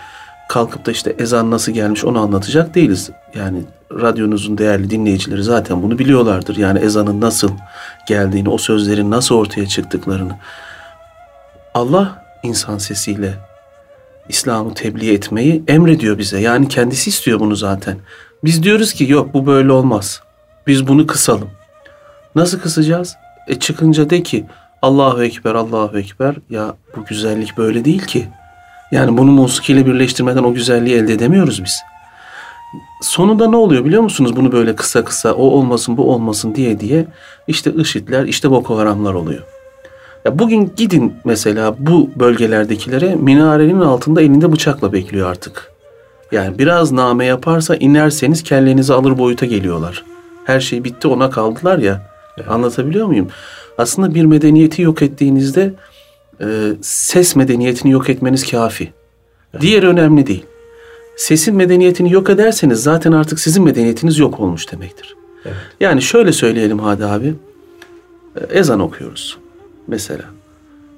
kalkıp 0.49 0.87
da 0.87 0.91
işte 0.91 1.17
ezan 1.19 1.51
nasıl 1.51 1.73
gelmiş 1.73 2.05
onu 2.05 2.21
anlatacak 2.21 2.75
değiliz. 2.75 3.11
Yani 3.35 3.59
radyonuzun 3.93 4.59
değerli 4.59 4.91
dinleyicileri 4.91 5.43
zaten 5.43 5.83
bunu 5.83 5.99
biliyorlardır. 5.99 6.57
Yani 6.57 6.79
ezanın 6.79 7.21
nasıl 7.21 7.51
geldiğini, 8.09 8.49
o 8.49 8.59
sözlerin 8.59 9.11
nasıl 9.11 9.35
ortaya 9.35 9.67
çıktıklarını. 9.67 10.37
Allah 11.75 12.25
insan 12.43 12.79
sesiyle 12.79 13.35
İslam'ı 14.29 14.75
tebliğ 14.75 15.13
etmeyi 15.13 15.63
emrediyor 15.69 16.19
bize. 16.19 16.41
Yani 16.41 16.69
kendisi 16.69 17.11
istiyor 17.11 17.41
bunu 17.41 17.57
zaten. 17.57 17.99
Biz 18.45 18.63
diyoruz 18.63 18.93
ki 18.93 19.13
yok 19.13 19.35
bu 19.35 19.47
böyle 19.47 19.73
olmaz. 19.73 20.23
Biz 20.67 20.89
bunu 20.89 21.07
kısalım. 21.07 21.51
Nasıl 22.35 22.61
kısacağız? 22.61 23.17
E 23.49 23.59
çıkınca 23.59 24.11
de 24.11 24.23
ki 24.23 24.45
Allahu 24.83 25.23
Ekber, 25.23 25.55
Allahu 25.55 25.99
Ekber. 25.99 26.35
Ya 26.51 26.75
bu 26.97 27.05
güzellik 27.05 27.59
böyle 27.59 27.85
değil 27.85 28.03
ki. 28.03 28.29
Yani 28.93 29.19
bunu 29.19 29.31
musikiyle 29.31 29.87
birleştirmeden 29.87 30.45
o 30.45 30.55
güzelliği 30.55 30.97
elde 30.97 31.13
edemiyoruz 31.13 31.65
biz. 31.65 31.81
Sonunda 33.03 33.51
ne 33.51 33.57
oluyor 33.57 33.85
biliyor 33.85 34.03
musunuz? 34.03 34.37
Bunu 34.37 34.53
böyle 34.53 34.77
kısa 34.77 35.05
kısa 35.05 35.33
o 35.33 35.43
olmasın 35.43 35.97
bu 35.97 36.13
olmasın 36.13 36.55
diye 36.55 36.81
diye 36.81 37.07
işte 37.47 37.73
IŞİD'ler 37.73 38.25
işte 38.25 38.51
Boko 38.51 38.79
Haramlar 38.79 39.15
oluyor. 39.15 39.43
Ya 40.25 40.39
bugün 40.39 40.73
gidin 40.77 41.15
mesela 41.25 41.75
bu 41.79 42.11
bölgelerdekilere 42.17 43.15
minarenin 43.15 43.81
altında 43.81 44.23
elinde 44.23 44.53
bıçakla 44.53 44.93
bekliyor 44.93 45.31
artık. 45.31 45.73
Yani 46.33 46.59
biraz 46.59 46.93
name 46.93 47.25
yaparsa 47.25 47.77
inerseniz 47.77 48.43
kellenizi 48.43 48.95
alır 48.95 49.19
boyuta 49.19 49.47
geliyorlar. 49.47 50.05
Her 50.45 50.61
şey 50.61 50.85
bitti 50.85 51.09
ona 51.09 51.31
kaldılar 51.31 51.79
ya. 51.79 52.12
Evet. 52.39 52.51
Anlatabiliyor 52.51 53.07
muyum? 53.07 53.29
Aslında 53.79 54.15
bir 54.15 54.25
medeniyeti 54.25 54.83
yok 54.83 55.03
ettiğinizde 55.03 55.75
e, 56.41 56.73
ses 56.81 57.37
medeniyetini 57.37 57.93
yok 57.93 58.11
etmeniz 58.11 58.51
kafi. 58.51 58.93
Evet. 59.53 59.63
Diğer 59.63 59.83
önemli 59.83 60.27
değil. 60.27 60.45
Sesin 61.17 61.57
medeniyetini 61.57 62.13
yok 62.13 62.31
ederseniz 62.31 62.83
zaten 62.83 63.13
artık 63.13 63.41
sizin 63.41 63.65
medeniyetiniz 63.65 64.19
yok 64.19 64.41
olmuş 64.41 64.73
demektir. 64.73 65.17
Evet. 65.45 65.57
Yani 65.81 66.03
şöyle 66.03 66.33
söyleyelim 66.33 66.79
Hadi 66.79 67.05
abi. 67.05 67.35
E, 68.37 68.59
ezan 68.59 68.81
okuyoruz 68.81 69.39
mesela. 69.87 70.25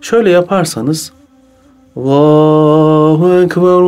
Şöyle 0.01 0.31
yaparsanız 0.31 1.13
Allahu 1.97 3.33
Ekber, 3.43 3.83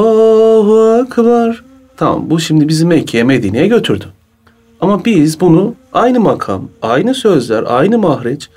Allahu 0.00 1.04
Ekber. 1.04 1.62
Tamam 1.96 2.30
bu 2.30 2.40
şimdi 2.40 2.68
bizi 2.68 2.86
Mekke'ye 2.86 3.24
Medine'ye 3.24 3.66
götürdü. 3.66 4.04
Ama 4.80 5.04
biz 5.04 5.40
bunu 5.40 5.74
aynı 5.92 6.20
makam, 6.20 6.68
aynı 6.82 7.14
sözler, 7.14 7.64
aynı 7.66 7.98
mahreç 7.98 8.48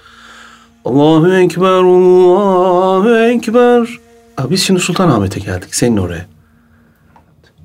Allahu 0.86 1.34
Ekber, 1.34 1.84
Allahu 1.84 3.17
Ekber. 3.17 3.99
Abi 4.38 4.49
biz 4.49 4.63
şimdi 4.63 4.79
Sultanahmet'e 4.79 5.39
geldik 5.39 5.75
senin 5.75 5.97
oraya. 5.97 6.25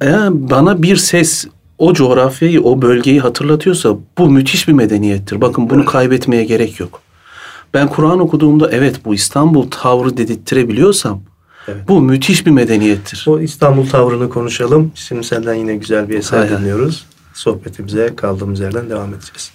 Eğer 0.00 0.50
bana 0.50 0.82
bir 0.82 0.96
ses 0.96 1.46
o 1.78 1.92
coğrafyayı, 1.92 2.62
o 2.62 2.82
bölgeyi 2.82 3.20
hatırlatıyorsa 3.20 3.96
bu 4.18 4.30
müthiş 4.30 4.68
bir 4.68 4.72
medeniyettir. 4.72 5.40
Bakın 5.40 5.70
bunu 5.70 5.84
kaybetmeye 5.84 6.44
gerek 6.44 6.80
yok. 6.80 7.00
Ben 7.74 7.88
Kur'an 7.88 8.20
okuduğumda 8.20 8.70
evet 8.70 9.04
bu 9.04 9.14
İstanbul 9.14 9.70
tavrı 9.70 10.16
dedirttirebiliyorsam 10.16 11.20
evet. 11.68 11.88
bu 11.88 12.00
müthiş 12.00 12.46
bir 12.46 12.50
medeniyettir. 12.50 13.24
O 13.28 13.40
İstanbul 13.40 13.86
tavrını 13.86 14.28
konuşalım. 14.28 14.92
Şimdi 14.94 15.24
senden 15.24 15.54
yine 15.54 15.76
güzel 15.76 16.08
bir 16.08 16.18
eser 16.18 16.38
hay 16.38 16.50
dinliyoruz. 16.50 17.06
Sohbetimize 17.34 18.16
kaldığımız 18.16 18.60
yerden 18.60 18.90
devam 18.90 19.14
edeceğiz. 19.14 19.52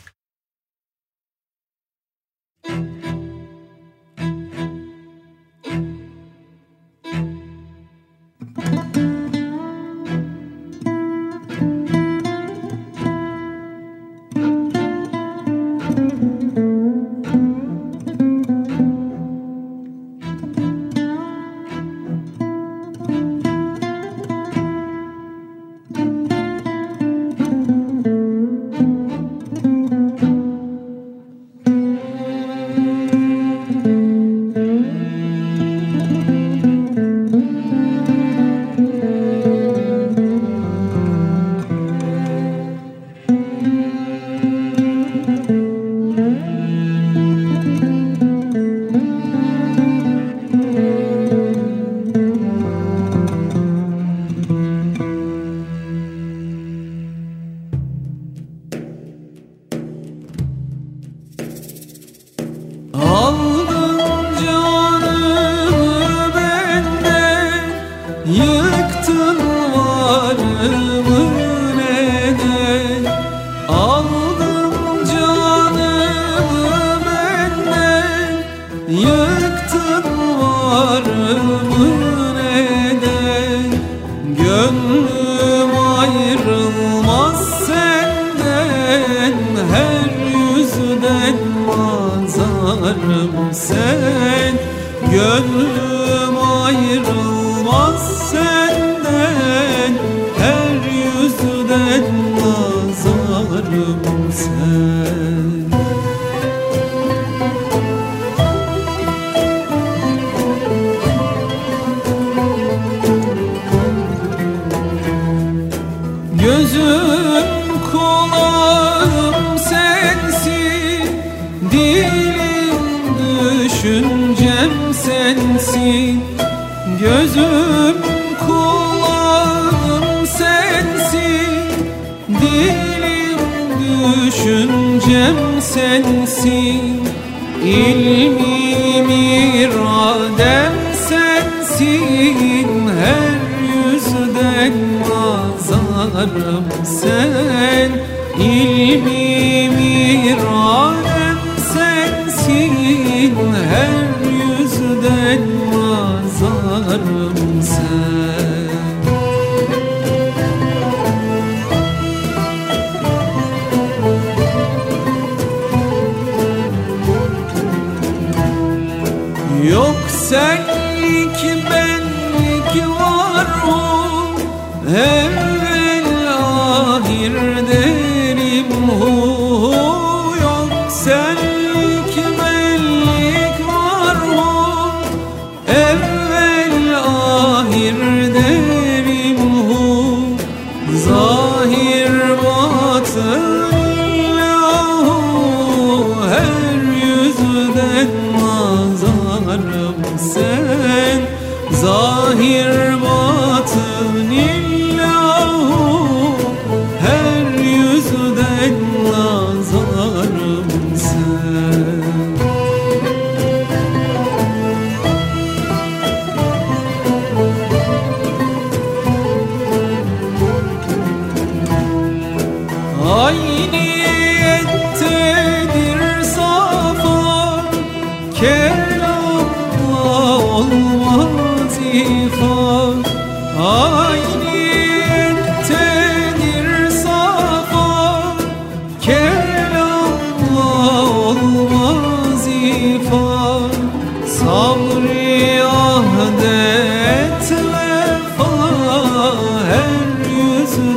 Her 142.88 143.40
yüzden 143.76 144.74
nazarım 145.10 146.66
sen 146.84 147.92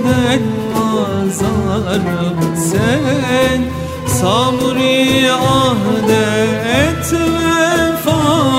yüzden 0.02 0.42
azarım 0.74 2.56
sen. 2.56 3.62
Sabri 4.06 5.32
ahdet 5.32 7.12
vefa 7.12 8.51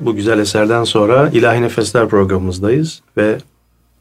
bu 0.00 0.14
güzel 0.14 0.38
eserden 0.38 0.84
sonra 0.84 1.30
İlahi 1.32 1.62
Nefesler 1.62 2.08
programımızdayız 2.08 3.00
ve 3.16 3.38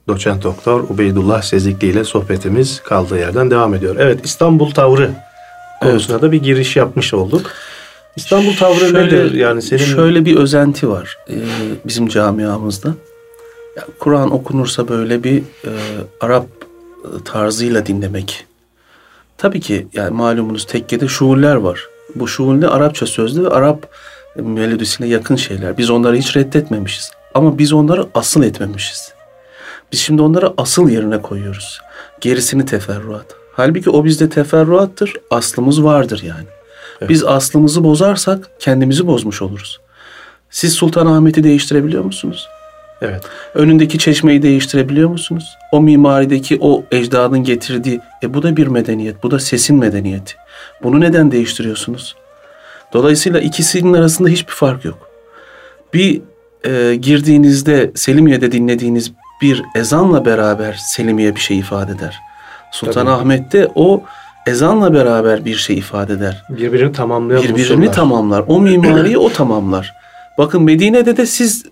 doçent 0.08 0.43
doktor 0.43 0.79
Ubeydullah 0.89 1.41
Sezikli 1.41 1.88
ile 1.88 2.03
sohbetimiz 2.03 2.84
kaldığı 2.84 3.19
yerden 3.19 3.51
devam 3.51 3.73
ediyor. 3.73 3.95
Evet, 3.99 4.19
İstanbul 4.25 4.71
tavrı 4.71 5.12
konusuna 5.82 6.21
da 6.21 6.32
bir 6.32 6.43
giriş 6.43 6.75
yapmış 6.75 7.13
olduk. 7.13 7.51
İstanbul 8.15 8.56
tavrı 8.56 8.93
nedir? 8.93 9.34
Yani 9.34 9.62
senin 9.62 9.84
Şöyle 9.84 10.25
bir 10.25 10.36
özenti 10.36 10.89
var 10.89 11.17
e, 11.29 11.36
bizim 11.86 12.08
camiamızda. 12.08 12.93
Ya, 13.77 13.86
Kur'an 13.99 14.32
okunursa 14.32 14.88
böyle 14.88 15.23
bir 15.23 15.38
e, 15.38 15.71
Arap 16.21 16.45
e, 17.03 17.23
tarzıyla 17.23 17.86
dinlemek. 17.86 18.45
Tabii 19.38 19.60
ki 19.60 19.88
yani 19.93 20.10
malumunuz 20.10 20.65
tekkede 20.65 21.08
şuuller 21.08 21.56
var. 21.56 21.88
Bu 22.15 22.27
şuuller 22.27 22.67
Arapça 22.67 23.06
sözlü 23.06 23.43
ve 23.43 23.49
Arap 23.49 23.88
melodisine 24.36 25.08
yakın 25.08 25.36
şeyler. 25.36 25.78
Biz 25.78 25.89
onları 25.89 26.15
hiç 26.15 26.38
reddetmemişiz. 26.38 27.12
Ama 27.34 27.58
biz 27.58 27.74
onları 27.74 28.08
asıl 28.13 28.43
etmemişiz. 28.43 29.13
Biz 29.91 30.00
şimdi 30.00 30.22
onları 30.22 30.54
asıl 30.58 30.89
yerine 30.89 31.22
koyuyoruz. 31.22 31.82
Gerisini 32.22 32.65
teferruat. 32.65 33.26
Halbuki 33.54 33.89
o 33.89 34.06
bizde 34.06 34.30
teferruattır. 34.30 35.13
Aslımız 35.32 35.84
vardır 35.84 36.24
yani. 36.26 36.48
Biz 37.10 37.24
aslımızı 37.24 37.84
bozarsak 37.84 38.50
kendimizi 38.60 39.08
bozmuş 39.08 39.41
oluruz. 39.41 39.80
Siz 40.50 40.74
Sultanahmet'i 40.74 41.43
değiştirebiliyor 41.43 42.04
musunuz? 42.04 42.48
evet, 43.02 43.22
Önündeki 43.54 43.98
çeşmeyi 43.98 44.41
değiştirebiliyor 44.41 45.10
musunuz? 45.10 45.46
O 45.72 45.82
mimarideki 45.82 46.58
o 46.62 46.84
ecdadın 46.91 47.43
getirdiği, 47.43 48.02
e 48.24 48.34
bu 48.34 48.43
da 48.43 48.58
bir 48.58 48.67
medeniyet, 48.67 49.24
bu 49.24 49.32
da 49.32 49.39
sesin 49.39 49.80
medeniyeti. 49.80 50.34
Bunu 50.84 51.00
neden 51.00 51.32
değiştiriyorsunuz? 51.32 52.15
Dolayısıyla 52.93 53.39
ikisinin 53.39 53.93
arasında 53.93 54.29
hiçbir 54.29 54.53
fark 54.53 54.86
yok. 54.86 54.97
Bir 55.93 56.21
e, 56.65 56.95
girdiğinizde 56.95 57.91
Selimiye'de 57.95 58.51
dinlediğiniz 58.51 59.12
bir 59.41 59.63
ezanla 59.75 60.25
beraber 60.25 60.73
Selimiye 60.73 61.36
bir 61.36 61.39
şey 61.39 61.60
ifade 61.60 61.91
eder. 61.91 62.19
Sultanahmet'te 62.71 63.71
o 63.75 64.03
ezanla 64.47 64.93
beraber 64.93 65.45
bir 65.45 65.56
şey 65.56 65.77
ifade 65.77 66.13
eder. 66.13 66.43
birbirini 66.49 66.91
tamamlayan 66.93 67.43
Birbirini 67.43 67.73
unsurlar. 67.75 67.93
tamamlar. 67.93 68.43
O 68.47 68.60
mimariyi 68.62 69.17
o 69.17 69.29
tamamlar. 69.29 69.93
Bakın 70.38 70.63
Medine'de 70.63 71.17
de 71.17 71.25
siz 71.25 71.63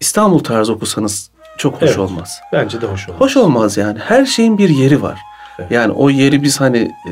İstanbul 0.00 0.38
tarzı 0.38 0.72
okusanız 0.72 1.30
çok 1.58 1.74
hoş 1.74 1.82
Evet. 1.88 1.98
olmaz. 1.98 2.38
Bence 2.52 2.80
de 2.80 2.86
hoş 2.86 3.08
olur. 3.08 3.18
Hoş 3.20 3.36
olmaz 3.36 3.76
yani. 3.76 3.98
Her 3.98 4.24
şeyin 4.26 4.58
bir 4.58 4.68
yeri 4.68 5.02
var. 5.02 5.18
Evet. 5.58 5.70
Yani 5.70 5.92
o 5.92 6.10
yeri 6.10 6.42
biz 6.42 6.60
hani 6.60 6.78
e, 6.78 7.10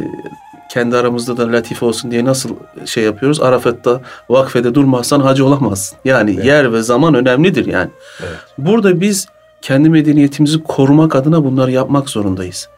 kendi 0.73 0.97
aramızda 0.97 1.37
da 1.37 1.53
latife 1.53 1.87
olsun 1.87 2.11
diye 2.11 2.25
nasıl 2.25 2.51
şey 2.87 3.05
yapıyoruz? 3.05 3.41
Arafat'ta 3.41 4.01
vakfede 4.29 4.75
durmazsan 4.75 5.21
hacı 5.21 5.47
olamazsın. 5.47 5.99
Yani 6.05 6.35
Evet. 6.35 6.45
yer 6.45 6.73
ve 6.73 6.83
zaman 6.83 7.15
önemlidir 7.15 7.67
yani. 7.67 7.91
Evet. 8.21 8.37
Burada 8.59 9.01
biz 9.01 9.27
kendi 9.63 9.91
medeniyetimizi 9.91 10.63
korumak 10.63 11.17
adına 11.17 11.45
bunları 11.45 11.71
yapmak 11.71 12.11
zorundayız. 12.11 12.69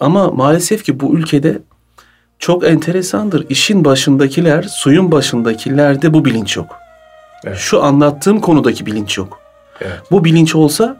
Ama 0.00 0.30
maalesef 0.30 0.84
ki 0.84 1.00
bu 1.00 1.14
ülkede 1.18 1.58
çok 2.38 2.64
enteresandır. 2.64 3.46
İşin 3.48 3.84
başındakiler, 3.84 4.62
suyun 4.62 5.12
başındakilerde 5.12 6.14
bu 6.14 6.24
bilinç 6.24 6.56
yok. 6.56 6.76
Evet. 7.44 7.58
Şu 7.58 7.82
anlattığım 7.82 8.40
konudaki 8.40 8.86
bilinç 8.86 9.18
yok. 9.18 9.38
Evet. 9.80 10.00
Bu 10.10 10.24
bilinç 10.24 10.54
olsa 10.54 10.96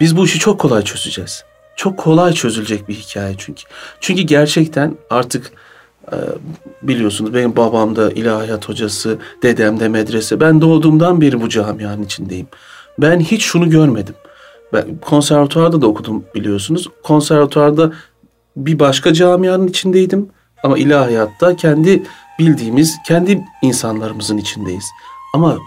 biz 0.00 0.16
bu 0.16 0.24
işi 0.24 0.38
çok 0.38 0.60
kolay 0.60 0.82
çözeceğiz. 0.82 1.44
Çok 1.76 1.98
kolay 1.98 2.32
çözülecek 2.32 2.88
bir 2.88 2.94
hikaye 2.94 3.34
çünkü. 3.38 3.62
Çünkü 4.00 4.22
gerçekten 4.22 4.94
artık 5.10 5.52
e, 6.12 6.16
biliyorsunuz 6.82 7.34
benim 7.34 7.56
babam 7.56 7.96
da 7.96 8.12
ilahiyat 8.12 8.68
hocası, 8.68 9.18
dedem 9.42 9.80
de 9.80 9.88
medrese. 9.88 10.40
Ben 10.40 10.60
doğduğumdan 10.60 11.20
beri 11.20 11.40
bu 11.40 11.48
camianın 11.48 12.02
içindeyim. 12.02 12.46
Ben 12.98 13.20
hiç 13.20 13.42
şunu 13.42 13.70
görmedim. 13.70 14.14
Ben 14.72 14.96
konservatuvarda 15.00 15.82
da 15.82 15.86
okudum 15.86 16.24
biliyorsunuz. 16.34 16.88
Konservatuvarda 17.02 17.92
bir 18.56 18.78
başka 18.78 19.12
camianın 19.12 19.66
içindeydim. 19.68 20.28
Ama 20.62 20.78
ilahiyatta 20.78 21.56
kendi 21.56 22.02
bildiğimiz, 22.38 22.96
kendi 23.06 23.44
insanlarımızın 23.62 24.36
içindeyiz. 24.36 24.84
Ama 25.34 25.58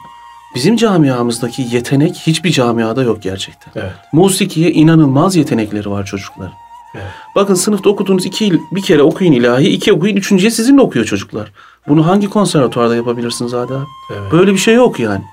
bizim 0.56 0.76
camiamızdaki 0.76 1.66
yetenek 1.72 2.16
hiçbir 2.16 2.52
camiada 2.52 3.04
yok 3.04 3.22
gerçekten. 3.22 3.82
Evet. 3.82 3.92
Musikiye 4.12 4.72
inanılmaz 4.72 5.36
yetenekleri 5.36 5.92
var 5.92 6.06
çocukların. 6.06 6.54
Evet. 6.96 7.06
Bakın 7.36 7.54
sınıfta 7.54 7.90
okuduğunuz 7.90 8.26
iki 8.26 8.46
yıl 8.46 8.60
bir 8.72 8.82
kere 8.82 9.02
okuyun 9.02 9.32
ilahi, 9.32 9.68
iki 9.68 9.94
okuyun, 9.94 10.16
üçüncüye 10.16 10.52
sizinle 10.52 10.82
okuyor 10.82 11.06
çocuklar. 11.06 11.52
Bunu 11.88 12.08
hangi 12.08 12.30
konservatuvarda 12.30 12.96
yapabilirsiniz 12.96 13.54
Adi 13.54 13.74
abi? 13.74 13.86
Evet. 14.12 14.32
Böyle 14.32 14.54
bir 14.54 14.58
şey 14.58 14.76
yok 14.76 15.00
yani. 15.00 15.24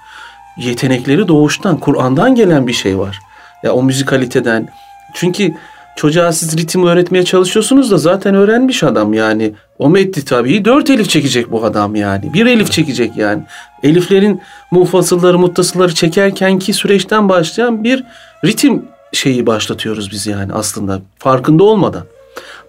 Yetenekleri 0.57 1.29
doğuştan, 1.29 1.77
Kur'an'dan 1.81 2.35
gelen 2.35 2.67
bir 2.67 2.73
şey 2.73 2.99
var. 2.99 3.21
Ya 3.63 3.73
o 3.73 3.83
müzikaliteden. 3.83 4.69
Çünkü 5.15 5.55
çocuğa 5.97 6.33
siz 6.33 6.59
ritim 6.59 6.87
öğretmeye 6.87 7.25
çalışıyorsunuz 7.25 7.91
da 7.91 7.99
zaten 7.99 8.35
öğrenmiş 8.35 8.83
adam 8.83 9.15
yani. 9.15 9.55
O 9.79 9.89
metni 9.89 10.25
tabii 10.25 10.65
dört 10.65 10.91
elif 10.91 11.09
çekecek 11.09 11.53
bu 11.53 11.65
adam 11.65 11.97
yani. 11.97 12.33
Bir 12.33 12.47
elif 12.47 12.71
çekecek 12.71 13.17
yani. 13.17 13.43
Eliflerin 13.83 14.41
mufasılları, 14.71 15.39
muttasılları 15.39 15.95
çekerken 15.95 16.59
ki 16.59 16.73
süreçten 16.73 17.29
başlayan 17.29 17.85
bir 17.85 18.05
ritim 18.45 18.85
şeyi 19.13 19.47
başlatıyoruz 19.47 20.11
biz 20.11 20.27
yani 20.27 20.53
aslında 20.53 21.01
farkında 21.19 21.65
olmadan. 21.65 22.05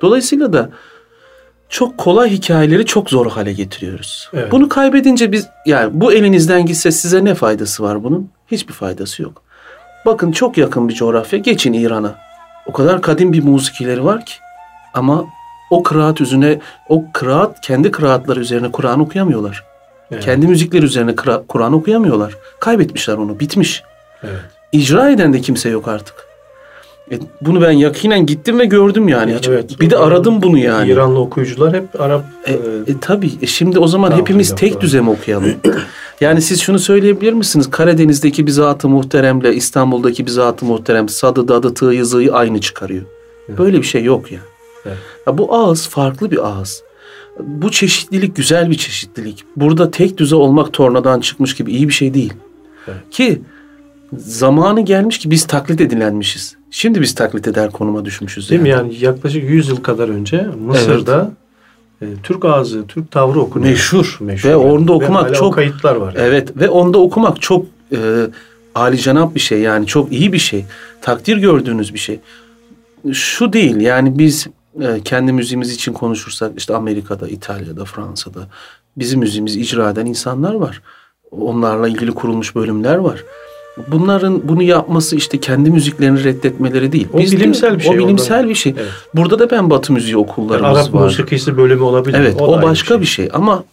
Dolayısıyla 0.01 0.53
da 0.53 0.69
çok 1.69 1.97
kolay 1.97 2.29
hikayeleri 2.29 2.85
çok 2.85 3.09
zor 3.09 3.31
hale 3.31 3.53
getiriyoruz. 3.53 4.29
Evet. 4.33 4.51
Bunu 4.51 4.69
kaybedince 4.69 5.31
biz 5.31 5.47
yani 5.65 5.89
bu 5.93 6.13
elinizden 6.13 6.65
gitse 6.65 6.91
size 6.91 7.25
ne 7.25 7.35
faydası 7.35 7.83
var 7.83 8.03
bunun? 8.03 8.29
Hiçbir 8.51 8.73
faydası 8.73 9.21
yok. 9.21 9.41
Bakın 10.05 10.31
çok 10.31 10.57
yakın 10.57 10.89
bir 10.89 10.93
coğrafya. 10.93 11.39
Geçin 11.39 11.73
İran'a. 11.73 12.26
O 12.67 12.71
kadar 12.73 13.01
kadim 13.01 13.33
bir 13.33 13.43
musikileri 13.43 14.05
var 14.05 14.25
ki. 14.25 14.33
Ama 14.93 15.25
o 15.71 15.83
kıraat 15.83 16.21
üzerine, 16.21 16.59
o 16.89 17.03
kıraat, 17.13 17.61
kendi 17.61 17.91
kıraatları 17.91 18.39
üzerine 18.39 18.71
Kur'an 18.71 18.99
okuyamıyorlar. 18.99 19.63
Evet. 20.11 20.25
Kendi 20.25 20.47
müzikleri 20.47 20.85
üzerine 20.85 21.15
Kur'an 21.47 21.73
okuyamıyorlar. 21.73 22.33
Kaybetmişler 22.59 23.13
onu, 23.13 23.39
bitmiş. 23.39 23.83
Evet. 24.23 24.39
İcra 24.71 25.09
eden 25.09 25.33
de 25.33 25.41
kimse 25.41 25.69
yok 25.69 25.87
artık. 25.87 26.15
E, 27.11 27.19
bunu 27.41 27.61
ben 27.61 27.71
yakinen 27.71 28.25
gittim 28.25 28.59
ve 28.59 28.65
gördüm 28.65 29.07
yani. 29.07 29.35
Hiç- 29.35 29.47
Evet. 29.47 29.79
Bir 29.79 29.89
de 29.89 29.97
aradım 29.97 30.41
bunu 30.41 30.57
yani. 30.57 30.91
İranlı 30.91 31.19
okuyucular 31.19 31.73
hep 31.73 32.01
Arap 32.01 32.23
E, 32.45 32.53
e, 32.53 32.55
e, 32.87 32.99
tabii. 33.01 33.31
E, 33.41 33.45
şimdi 33.47 33.79
o 33.79 33.87
zaman 33.87 34.09
Tamam, 34.09 34.21
hepimiz 34.21 34.55
tek 34.55 34.73
doğru. 34.73 34.81
düze 34.81 35.01
mi 35.01 35.09
okuyalım? 35.09 35.51
yani 36.21 36.41
siz 36.41 36.61
şunu 36.61 36.79
söyleyebilir 36.79 37.33
misiniz? 37.33 37.69
Karadeniz'deki 37.69 38.47
bir 38.47 38.51
zatı 38.51 38.89
muhteremle 38.89 39.55
İstanbul'daki 39.55 40.25
bir 40.25 40.31
zatı 40.31 40.65
muhterem 40.65 41.09
sadı 41.09 41.47
dadı 41.47 41.73
tığı 41.73 42.05
zığı 42.05 42.33
aynı 42.33 42.61
çıkarıyor. 42.61 43.03
Böyle 43.57 43.77
bir 43.77 43.83
şey 43.83 44.03
yok 44.03 44.31
ya. 44.31 44.39
Evet. 44.85 44.97
ya. 45.27 45.37
Bu 45.37 45.55
ağız 45.55 45.87
farklı 45.87 46.31
bir 46.31 46.47
ağız. 46.47 46.83
Bu 47.39 47.71
çeşitlilik 47.71 48.35
güzel 48.35 48.69
bir 48.69 48.77
çeşitlilik. 48.77 49.43
Burada 49.55 49.91
tek 49.91 50.17
düze 50.17 50.35
olmak 50.35 50.73
tornadan 50.73 51.19
çıkmış 51.19 51.55
gibi 51.55 51.71
iyi 51.71 51.87
bir 51.87 51.93
şey 51.93 52.13
değil. 52.13 52.33
Evet. 52.87 52.97
Ki 53.11 53.41
zamanı 54.17 54.81
gelmiş 54.81 55.17
ki 55.17 55.31
biz 55.31 55.47
taklit 55.47 55.81
edilenmişiz. 55.81 56.55
Şimdi 56.71 57.01
biz 57.01 57.15
taklit 57.15 57.47
eder 57.47 57.71
konuma 57.71 58.05
düşmüşüz. 58.05 58.49
değil 58.49 58.61
mi? 58.61 58.69
Yani 58.69 58.95
yaklaşık 58.99 59.49
100 59.49 59.69
yıl 59.69 59.77
kadar 59.77 60.09
önce 60.09 60.47
Mısır'da 60.65 61.31
e, 62.01 62.05
Türk 62.23 62.45
ağzı, 62.45 62.87
Türk 62.87 63.11
tavrı 63.11 63.39
okunuyor. 63.39 63.71
Meşhur. 63.71 64.17
Meşhur. 64.21 64.49
Ve 64.49 64.55
orada 64.55 64.91
Ve 64.91 64.95
okumak 64.95 65.31
o 65.31 65.33
çok 65.33 65.53
kayıtlar 65.53 65.95
var. 65.95 66.13
yani. 66.13 66.27
Evet 66.27 66.57
ve 66.57 66.69
onda 66.69 66.97
okumak 66.97 67.41
çok 67.41 67.65
e, 67.91 67.97
âlicanap 68.75 69.35
bir 69.35 69.39
şey 69.39 69.59
yani 69.59 69.87
çok 69.87 70.11
iyi 70.11 70.33
bir 70.33 70.37
şey. 70.37 70.65
Takdir 71.01 71.37
gördüğünüz 71.37 71.93
bir 71.93 71.99
şey. 71.99 72.19
Şu 73.13 73.53
değil 73.53 73.75
yani 73.75 74.19
biz 74.19 74.47
e, 74.81 75.01
kendi 75.03 75.33
müziğimiz 75.33 75.71
için 75.71 75.93
konuşursak 75.93 76.51
işte 76.57 76.75
Amerika'da, 76.75 77.27
İtalya'da, 77.27 77.85
Fransa'da 77.85 78.39
bizim 78.97 79.19
müziğimizi 79.19 79.61
icra 79.61 79.89
eden 79.89 80.05
insanlar 80.05 80.53
var. 80.53 80.81
Onlarla 81.31 81.87
ilgili 81.87 82.11
kurulmuş 82.11 82.55
bölümler 82.55 82.95
var. 82.95 83.23
Bunların 83.87 84.47
bunu 84.47 84.63
yapması 84.63 85.15
işte 85.15 85.39
kendi 85.39 85.69
müziklerini 85.71 86.23
reddetmeleri 86.23 86.91
değil. 86.91 87.07
O 87.13 87.17
bilimsel 87.17 87.77
bir 87.77 87.83
şey, 87.83 87.91
O 87.99 88.03
bilimsel 88.03 88.37
orada. 88.37 88.49
bir 88.49 88.55
şey. 88.55 88.73
Evet. 88.77 88.91
Burada 89.13 89.39
da 89.39 89.51
ben 89.51 89.69
Batı 89.69 89.93
müziği 89.93 90.11
Yani 90.11 90.21
okullarımız 90.21 90.77
Arap 90.77 90.93
var. 90.93 91.03
musikisi 91.03 91.57
bölümü 91.57 91.81
olabilir. 91.83 92.17
Evet 92.19 92.41
o, 92.41 92.55
ayrı 92.55 92.65
başka 92.65 93.01
bir 93.01 93.05
şey. 93.05 93.29
ama 93.33 93.63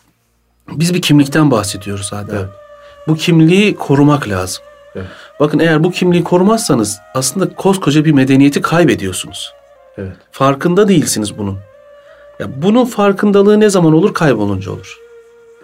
biz 0.71 0.95
bir 0.95 1.03
kimlikten 1.03 1.51
bahsediyoruz 1.51 2.11
Adem. 2.13 2.37
Evet. 2.37 2.49
Bu 3.09 3.15
kimliği 3.17 3.77
korumak 3.77 4.29
lazım. 4.29 4.65
Evet. 4.97 5.07
Bakın 5.41 5.59
eğer 5.59 5.85
bu 5.85 5.91
kimliği 5.91 6.25
korumazsanız 6.25 6.99
aslında 7.15 7.55
koskoca 7.55 8.05
bir 8.05 8.13
medeniyeti 8.13 8.63
kaybediyorsunuz. 8.63 9.53
Evet. 9.99 10.13
Farkında 10.33 10.89
değilsiniz 10.89 11.39
bunun. 11.39 11.59
Ya 12.39 12.47
bunun 12.63 12.85
farkındalığı 12.85 13.61
ne 13.61 13.71
zaman 13.71 13.93
olur? 13.93 14.15
Kaybolunca 14.15 14.71
olur. 14.73 14.99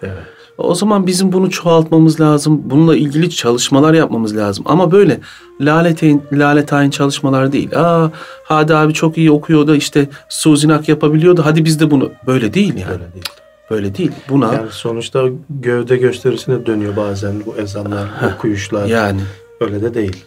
Evet. 0.03 0.13
O 0.57 0.75
zaman 0.75 1.07
bizim 1.07 1.31
bunu 1.31 1.49
çoğaltmamız 1.49 2.21
lazım. 2.21 2.61
Bununla 2.65 2.95
ilgili 2.95 3.29
çalışmalar 3.29 3.93
yapmamız 3.93 4.37
lazım. 4.37 4.65
Ama 4.67 4.91
böyle 4.91 5.19
laleteyn, 5.61 6.21
laletayn 6.33 6.89
çalışmalar 6.89 7.51
değil. 7.51 7.79
Aa, 7.79 8.09
Hadi 8.43 8.75
abi 8.75 8.93
çok 8.93 9.17
iyi 9.17 9.31
okuyor 9.31 9.67
da 9.67 9.75
işte 9.75 10.09
Suzinak 10.29 10.89
yapabiliyordu. 10.89 11.41
Hadi 11.45 11.65
biz 11.65 11.79
de 11.79 11.91
bunu. 11.91 12.11
Böyle 12.27 12.53
değil 12.53 12.73
yani. 12.77 12.91
Öyle 12.91 13.13
değil. 13.13 13.25
Böyle 13.71 13.97
değil. 13.97 14.11
Buna 14.29 14.53
Yani 14.53 14.67
sonuçta 14.71 15.23
gövde 15.49 15.97
gösterisine 15.97 16.65
dönüyor 16.65 16.95
bazen 16.95 17.33
bu 17.45 17.55
ezanlar, 17.57 18.07
okuyuşlar. 18.35 18.85
yani 18.85 19.21
Öyle 19.61 19.81
de 19.81 19.93
değil. 19.93 20.25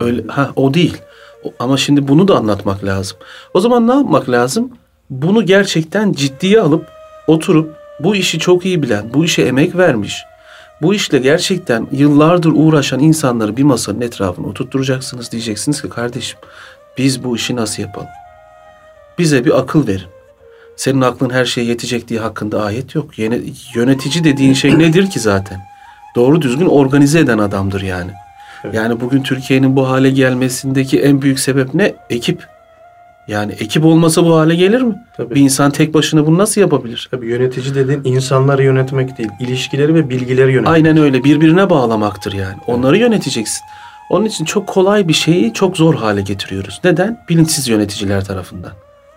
öyle 0.00 0.22
ha 0.28 0.50
o 0.56 0.74
değil. 0.74 0.96
Ama 1.58 1.76
şimdi 1.76 2.08
bunu 2.08 2.28
da 2.28 2.36
anlatmak 2.36 2.84
lazım. 2.84 3.16
O 3.54 3.60
zaman 3.60 3.88
ne 3.88 3.94
yapmak 3.94 4.30
lazım? 4.30 4.70
Bunu 5.10 5.46
gerçekten 5.46 6.12
ciddiye 6.12 6.60
alıp 6.60 6.86
oturup 7.26 7.74
bu 8.00 8.16
işi 8.16 8.38
çok 8.38 8.66
iyi 8.66 8.82
bilen, 8.82 9.14
bu 9.14 9.24
işe 9.24 9.42
emek 9.42 9.76
vermiş, 9.76 10.22
bu 10.82 10.94
işle 10.94 11.18
gerçekten 11.18 11.86
yıllardır 11.92 12.52
uğraşan 12.54 13.00
insanları 13.00 13.56
bir 13.56 13.62
masanın 13.62 14.00
etrafına 14.00 14.46
oturtturacaksınız. 14.46 15.32
Diyeceksiniz 15.32 15.82
ki 15.82 15.88
kardeşim 15.88 16.38
biz 16.98 17.24
bu 17.24 17.36
işi 17.36 17.56
nasıl 17.56 17.82
yapalım? 17.82 18.08
Bize 19.18 19.44
bir 19.44 19.58
akıl 19.58 19.86
verin. 19.86 20.06
Senin 20.76 21.00
aklın 21.00 21.30
her 21.30 21.44
şeye 21.44 21.66
yetecek 21.66 22.08
diye 22.08 22.20
hakkında 22.20 22.62
ayet 22.64 22.94
yok. 22.94 23.18
Yene- 23.18 23.40
Yönetici 23.74 24.24
dediğin 24.24 24.52
şey 24.52 24.78
nedir 24.78 25.10
ki 25.10 25.20
zaten? 25.20 25.60
Doğru 26.16 26.42
düzgün 26.42 26.66
organize 26.66 27.20
eden 27.20 27.38
adamdır 27.38 27.80
yani. 27.82 28.10
Evet. 28.64 28.74
Yani 28.74 29.00
bugün 29.00 29.22
Türkiye'nin 29.22 29.76
bu 29.76 29.88
hale 29.88 30.10
gelmesindeki 30.10 31.00
en 31.00 31.22
büyük 31.22 31.40
sebep 31.40 31.74
ne? 31.74 31.94
Ekip. 32.10 32.46
Yani 33.28 33.52
ekip 33.52 33.84
olmasa 33.84 34.24
bu 34.24 34.36
hale 34.36 34.54
gelir 34.54 34.82
mi? 34.82 34.94
Tabii. 35.16 35.34
Bir 35.34 35.40
insan 35.40 35.70
tek 35.70 35.94
başına 35.94 36.26
bunu 36.26 36.38
nasıl 36.38 36.60
yapabilir? 36.60 37.08
Tabii 37.10 37.26
yönetici 37.26 37.74
dediğin 37.74 38.04
insanları 38.04 38.64
yönetmek 38.64 39.18
değil, 39.18 39.30
ilişkileri 39.40 39.94
ve 39.94 40.10
bilgileri 40.10 40.52
yönetmek. 40.52 40.74
Aynen 40.74 40.96
öyle 40.96 41.24
birbirine 41.24 41.70
bağlamaktır 41.70 42.32
yani. 42.32 42.56
Onları 42.66 42.98
yöneteceksin. 42.98 43.62
Onun 44.10 44.24
için 44.24 44.44
çok 44.44 44.66
kolay 44.66 45.08
bir 45.08 45.12
şeyi 45.12 45.52
çok 45.52 45.76
zor 45.76 45.94
hale 45.94 46.20
getiriyoruz. 46.20 46.80
Neden? 46.84 47.24
Bilinçsiz 47.28 47.68
yöneticiler 47.68 48.24
tarafından. 48.24 48.72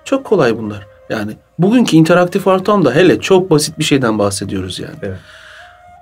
Çok 0.06 0.24
kolay 0.26 0.58
bunlar. 0.58 0.88
Yani 1.10 1.32
bugünkü 1.60 1.98
interaktif 1.98 2.48
ortamda 2.48 2.96
hele 2.96 3.20
çok 3.20 3.52
basit 3.52 3.80
bir 3.80 3.84
şeyden 3.84 4.20
bahsediyoruz 4.20 4.80
yani. 4.80 4.96
Evet. 5.02 5.18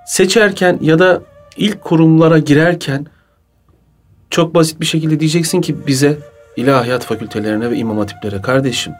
Seçerken 0.06 0.78
ya 0.80 0.98
da 0.98 1.22
ilk 1.56 1.80
kurumlara 1.80 2.38
girerken 2.38 3.06
çok 4.30 4.54
basit 4.54 4.80
bir 4.80 4.86
şekilde 4.86 5.20
diyeceksin 5.20 5.60
ki 5.60 5.86
bize 5.86 6.18
ilahiyat 6.56 7.04
fakültelerine 7.04 7.70
ve 7.70 7.76
imam 7.76 7.98
hatiplere 7.98 8.42
kardeşim 8.42 8.92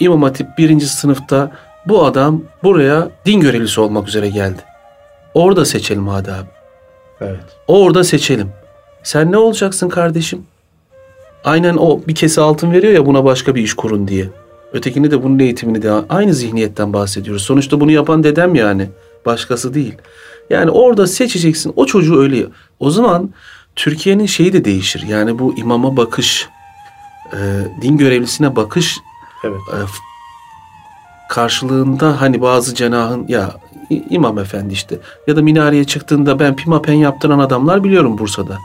imam 0.00 0.22
hatip 0.22 0.58
birinci 0.58 0.86
sınıfta 0.86 1.50
bu 1.86 2.04
adam 2.04 2.42
buraya 2.62 3.08
din 3.26 3.40
görevlisi 3.40 3.80
olmak 3.80 4.08
üzere 4.08 4.28
geldi. 4.28 4.62
Orada 5.34 5.64
seçelim 5.64 6.08
hadi 6.08 6.32
abi. 6.32 6.48
Evet. 7.20 7.44
Orada 7.66 8.04
seçelim. 8.04 8.48
Sen 9.02 9.32
ne 9.32 9.36
olacaksın 9.36 9.88
kardeşim? 9.88 10.42
Aynen 11.44 11.76
o 11.76 12.00
bir 12.08 12.14
kese 12.14 12.40
altın 12.40 12.72
veriyor 12.72 12.92
ya 12.92 13.06
buna 13.06 13.24
başka 13.24 13.54
bir 13.54 13.62
iş 13.62 13.74
kurun 13.74 14.08
diye. 14.08 14.28
Ötekini 14.72 15.10
de 15.10 15.22
bunun 15.22 15.38
eğitimini 15.38 15.82
de 15.82 15.92
aynı 16.08 16.34
zihniyetten 16.34 16.92
bahsediyoruz. 16.92 17.42
Sonuçta 17.42 17.80
bunu 17.80 17.90
yapan 17.90 18.24
dedem 18.24 18.54
yani. 18.54 18.88
Başkası 19.26 19.74
değil. 19.74 19.94
Yani 20.50 20.70
orada 20.70 21.06
seçeceksin. 21.06 21.72
O 21.76 21.86
çocuğu 21.86 22.20
öyle. 22.20 22.46
O 22.80 22.90
zaman 22.90 23.30
Türkiye'nin 23.76 24.26
şeyi 24.26 24.52
de 24.52 24.64
değişir. 24.64 25.04
Yani 25.08 25.38
bu 25.38 25.58
imama 25.58 25.96
bakış, 25.96 26.48
e, 27.32 27.38
din 27.82 27.96
görevlisine 27.96 28.56
bakış 28.56 28.98
Evet. 29.44 29.60
e, 29.72 29.76
karşılığında 31.28 32.20
hani 32.20 32.40
bazı 32.40 32.74
cenahın 32.74 33.28
ya 33.28 33.52
imam 33.90 34.38
efendi 34.38 34.72
işte 34.72 34.98
ya 35.26 35.36
da 35.36 35.42
minareye 35.42 35.84
çıktığında 35.84 36.38
ben 36.38 36.56
pimapen 36.56 36.92
yaptıran 36.92 37.38
adamlar 37.38 37.84
biliyorum 37.84 38.18
Bursa'da. 38.18 38.58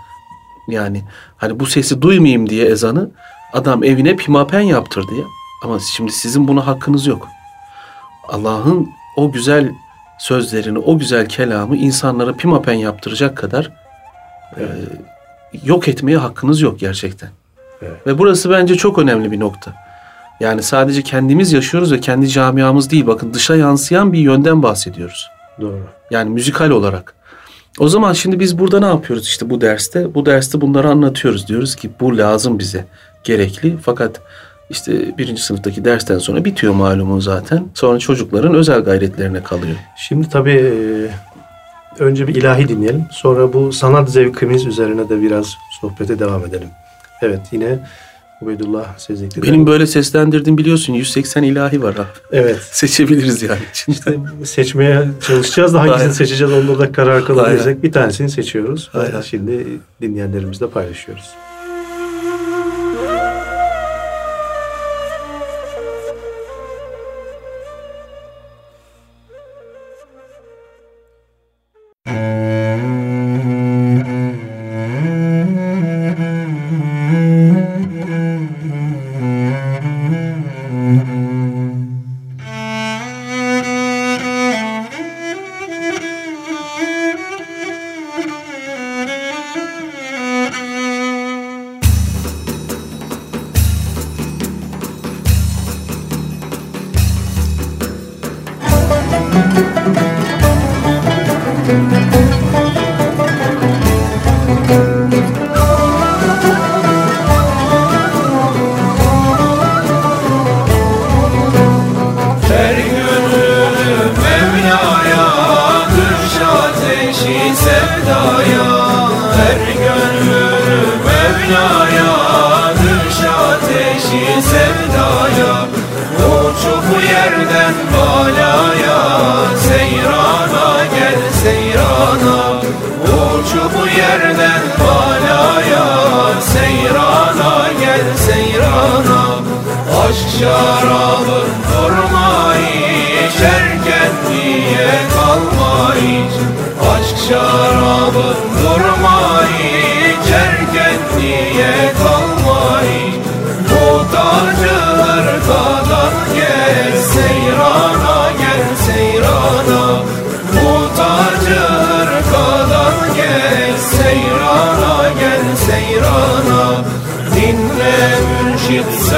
Yani 0.68 1.04
hani 1.38 1.60
bu 1.60 1.66
sesi 1.66 2.02
duymayayım 2.02 2.50
diye 2.50 2.66
ezanı 2.66 3.10
adam 3.54 3.84
evine 3.84 4.16
pimapen 4.16 4.62
yaptırdı 4.62 5.16
ya. 5.16 5.26
Ama 5.64 5.80
şimdi 5.80 6.12
sizin 6.12 6.48
buna 6.48 6.68
hakkınız 6.68 7.08
yok. 7.08 7.28
Allah'ın 8.28 8.90
o 9.18 9.32
güzel 9.32 9.72
sözlerini, 10.20 10.80
o 10.80 10.98
güzel 10.98 11.30
kelamı 11.30 11.78
insanlara 11.78 12.34
pimapen 12.34 12.74
yaptıracak 12.74 13.38
kadar 13.38 13.72
e, 14.58 14.64
yok 15.64 15.88
etmeye 15.88 16.18
hakkınız 16.18 16.62
yok 16.62 16.80
gerçekten. 16.80 17.30
Evet. 17.88 18.08
Ve 18.08 18.18
burası 18.18 18.50
bence 18.50 18.76
çok 18.76 19.00
önemli 19.00 19.32
bir 19.32 19.40
nokta. 19.40 19.74
Yani 20.40 20.64
sadece 20.64 21.02
kendimiz 21.02 21.54
yaşıyoruz 21.54 21.92
ve 21.92 22.00
kendi 22.00 22.30
camiamız 22.30 22.92
değil. 22.92 23.08
Bakın 23.08 23.34
dışa 23.34 23.56
yansıyan 23.56 24.14
bir 24.14 24.20
yönden 24.20 24.64
bahsediyoruz. 24.64 25.30
Doğru. 25.62 25.84
Yani 26.12 26.30
müzikal 26.30 26.70
olarak. 26.70 27.14
O 27.80 27.90
zaman 27.90 28.14
şimdi 28.14 28.40
biz 28.40 28.60
burada 28.60 28.80
ne 28.80 28.86
yapıyoruz 28.86 29.28
işte 29.28 29.50
bu 29.50 29.62
derste? 29.62 30.16
Bu 30.16 30.26
derste 30.26 30.62
bunları 30.62 30.90
anlatıyoruz. 30.90 31.48
Diyoruz 31.48 31.76
ki 31.76 31.90
bu 32.00 32.18
lazım 32.18 32.60
bize. 32.60 32.86
Gerekli. 33.24 33.78
Fakat 33.82 34.22
işte 34.70 35.18
birinci 35.18 35.42
sınıftaki 35.42 35.86
dersten 35.86 36.18
sonra 36.18 36.46
bitiyor 36.46 36.74
malumun 36.74 37.20
zaten. 37.20 37.66
Sonra 37.74 38.00
çocukların 38.00 38.54
özel 38.54 38.82
gayretlerine 38.82 39.44
kalıyor. 39.44 39.76
Şimdi 39.98 40.30
tabii 40.30 40.52
e, 40.52 42.04
önce 42.04 42.28
bir 42.28 42.36
ilahi 42.36 42.68
dinleyelim. 42.68 43.06
Sonra 43.12 43.54
bu 43.54 43.74
sanat 43.74 44.10
zevkimiz 44.10 44.66
üzerine 44.66 45.10
de 45.10 45.22
biraz 45.22 45.54
sohbete 45.82 46.20
devam 46.20 46.46
edelim. 46.46 46.70
Evet 47.24 47.42
yine 47.52 47.80
Ubeydullah 48.42 48.98
Sezekli'den. 48.98 49.50
Benim 49.50 49.68
böyle 49.68 49.88
seslendirdiğim 49.88 50.58
biliyorsun 50.58 50.94
180 50.94 51.44
ilahi 51.44 51.84
var 51.84 51.96
ha. 51.96 52.06
Evet. 52.32 52.60
Seçebiliriz 52.72 53.42
yani. 53.42 53.60
İşte 53.88 54.18
seçmeye 54.44 55.08
çalışacağız 55.28 55.74
da 55.74 55.82
hangisini 55.82 56.14
seçeceğiz 56.14 56.54
onu 56.54 56.80
da 56.80 56.92
karar. 56.92 57.24
Aynen. 57.38 57.84
Bir 57.84 57.92
tanesini 57.92 58.30
seçiyoruz. 58.30 58.92
Aynen. 58.94 59.22
Şimdi 59.22 59.66
dinleyenlerimizle 60.02 60.68
paylaşıyoruz. 60.68 61.30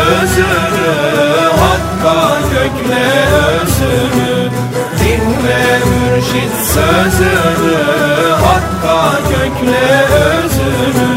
Sözünü 0.06 0.94
Hakka 1.60 2.38
kökle 2.50 3.06
özünü. 3.62 4.50
Dinle 5.00 5.80
mürşit 5.86 6.56
sözünü 6.66 7.78
Hakka 8.32 9.18
kökle 9.30 10.06
özünü 10.06 11.15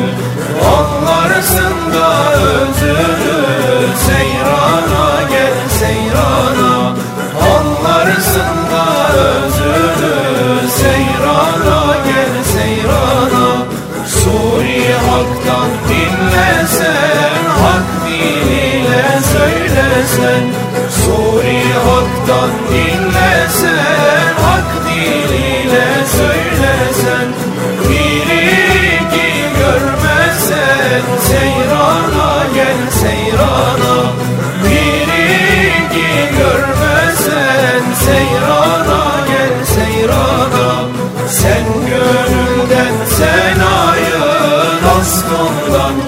ayın 44.99 46.08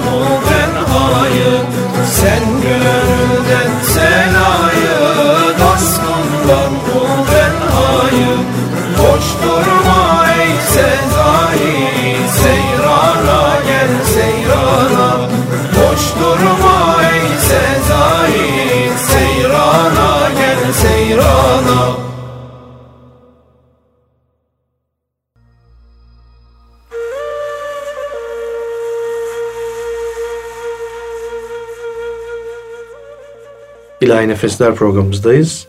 İlahi 34.11 34.29
Nefesler 34.29 34.75
programımızdayız 34.75 35.67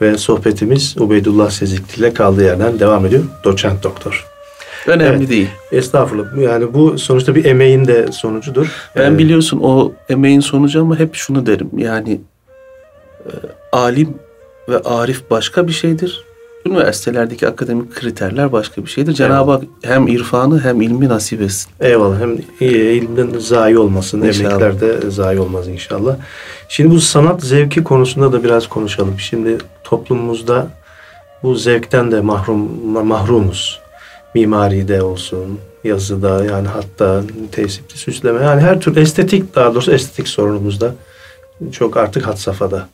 ve 0.00 0.18
sohbetimiz 0.18 0.94
Ubeydullah 0.98 1.50
Sezikli 1.50 2.00
ile 2.00 2.14
kaldığı 2.14 2.44
yerden 2.44 2.78
devam 2.80 3.06
ediyor. 3.06 3.22
Doçent 3.44 3.82
doktor. 3.82 4.26
Önemli 4.86 5.16
Evet. 5.18 5.28
değil. 5.28 5.48
Estağfurullah. 5.72 6.36
Yani 6.38 6.74
bu 6.74 6.98
sonuçta 6.98 7.34
bir 7.34 7.44
emeğin 7.44 7.84
de 7.86 8.12
sonucudur. 8.12 8.66
Ben 8.96 9.14
Ee, 9.14 9.18
biliyorsun 9.18 9.60
o 9.62 9.92
emeğin 10.08 10.40
sonucu 10.40 10.80
ama 10.80 10.98
hep 10.98 11.14
şunu 11.14 11.46
derim. 11.46 11.70
Yani 11.76 12.20
e, 13.26 13.30
alim 13.72 14.14
ve 14.68 14.78
arif 14.78 15.30
başka 15.30 15.66
bir 15.68 15.72
şeydir. 15.72 16.24
Üniversitelerdeki 16.66 17.48
akademik 17.48 17.94
kriterler 17.94 18.52
başka 18.52 18.84
bir 18.84 18.90
şeydir. 18.90 19.12
Cenab-ı 19.12 19.50
Hak 19.50 19.64
hem 19.82 20.08
irfanı 20.08 20.60
hem 20.60 20.82
ilmi 20.82 21.08
nasip 21.08 21.42
etsin. 21.42 21.70
Eyvallah. 21.80 22.20
Hem 22.20 22.38
iyi, 22.60 22.78
elimden 22.78 23.38
zayi 23.38 23.78
olmasın. 23.78 24.22
İnşallah. 24.22 24.50
Emekler 24.50 24.80
de 24.80 25.10
zayi 25.10 25.40
olmaz 25.40 25.68
inşallah. 25.68 26.16
Şimdi 26.68 26.94
bu 26.94 27.00
sanat 27.00 27.42
zevki 27.42 27.84
konusunda 27.84 28.32
da 28.32 28.44
biraz 28.44 28.66
konuşalım. 28.66 29.14
Şimdi 29.18 29.58
toplumumuzda 29.84 30.66
bu 31.42 31.54
zevkten 31.54 32.12
de 32.12 32.20
mahrum 32.20 32.86
mahrumuz. 33.06 33.80
Mimaride 34.34 35.02
olsun, 35.02 35.58
yazıda 35.84 36.44
yani 36.44 36.68
hatta 36.68 37.22
tesipli 37.52 37.98
süsleme 37.98 38.44
yani 38.44 38.60
her 38.60 38.80
tür 38.80 38.96
estetik 38.96 39.54
daha 39.54 39.74
doğrusu 39.74 39.92
estetik 39.92 40.28
sorunumuzda 40.28 40.94
çok 41.72 41.96
artık 41.96 42.26
had 42.26 42.36
safhada. 42.36 42.88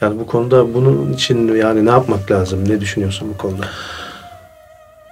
Yani 0.00 0.20
bu 0.20 0.26
konuda 0.26 0.74
bunun 0.74 1.12
için 1.12 1.54
yani 1.54 1.86
ne 1.86 1.90
yapmak 1.90 2.30
lazım? 2.30 2.68
Ne 2.68 2.80
düşünüyorsun 2.80 3.28
bu 3.34 3.38
konuda? 3.38 3.64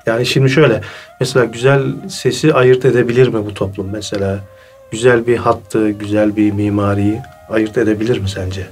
Yani 0.06 0.26
şimdi 0.26 0.50
şöyle 0.50 0.80
mesela 1.20 1.44
güzel 1.44 1.82
sesi 2.08 2.54
ayırt 2.54 2.84
edebilir 2.84 3.28
mi 3.28 3.46
bu 3.46 3.54
toplum 3.54 3.90
mesela? 3.92 4.38
Güzel 4.90 5.26
bir 5.26 5.36
hattı, 5.36 5.90
güzel 5.90 6.36
bir 6.36 6.52
mimariyi 6.52 7.20
ayırt 7.48 7.78
edebilir 7.78 8.18
mi 8.18 8.28
sence? 8.28 8.66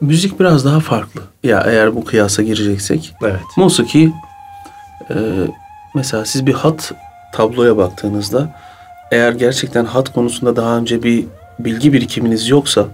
Müzik 0.00 0.40
biraz 0.40 0.64
daha 0.64 0.80
farklı. 0.80 1.20
Ya 1.44 1.64
eğer 1.66 1.94
bu 1.94 2.04
kıyasa 2.04 2.42
gireceksek. 2.42 3.14
Evet. 3.22 3.40
Musiki 3.56 4.12
e, 5.10 5.14
mesela 5.94 6.24
siz 6.24 6.46
bir 6.46 6.54
hat 6.54 6.92
tabloya 7.32 7.76
baktığınızda 7.76 8.54
eğer 9.10 9.32
gerçekten 9.32 9.84
hat 9.84 10.12
konusunda 10.12 10.56
daha 10.56 10.76
önce 10.78 11.02
bir 11.02 11.24
bilgi 11.58 11.92
birikiminiz 11.92 12.48
yoksa 12.48 12.84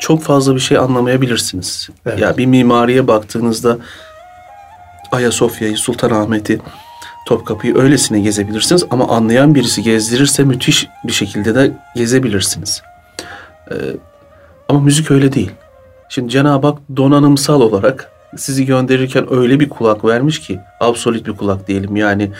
çok 0.00 0.22
fazla 0.22 0.54
bir 0.54 0.60
şey 0.60 0.78
anlamayabilirsiniz. 0.78 1.88
Evet. 2.06 2.18
Ya 2.18 2.36
bir 2.36 2.46
mimariye 2.46 3.06
baktığınızda 3.06 3.78
Ayasofya'yı, 5.12 5.76
Sultanahmet'i, 5.76 6.60
Topkapı'yı 7.26 7.78
öylesine 7.78 8.20
gezebilirsiniz 8.20 8.84
ama 8.90 9.08
anlayan 9.08 9.54
birisi 9.54 9.82
gezdirirse 9.82 10.44
müthiş 10.44 10.88
bir 11.04 11.12
şekilde 11.12 11.54
de 11.54 11.72
gezebilirsiniz. 11.96 12.82
Ee, 13.70 13.74
ama 14.68 14.80
müzik 14.80 15.10
öyle 15.10 15.32
değil. 15.32 15.50
Şimdi 16.08 16.28
Cenab-ı 16.28 16.66
Hak 16.66 16.78
donanımsal 16.96 17.60
olarak 17.60 18.10
sizi 18.36 18.66
gönderirken 18.66 19.26
öyle 19.34 19.60
bir 19.60 19.68
kulak 19.68 20.04
vermiş 20.04 20.40
ki 20.40 20.60
absolut 20.80 21.26
bir 21.26 21.32
kulak 21.32 21.68
diyelim 21.68 21.96
yani 21.96 22.30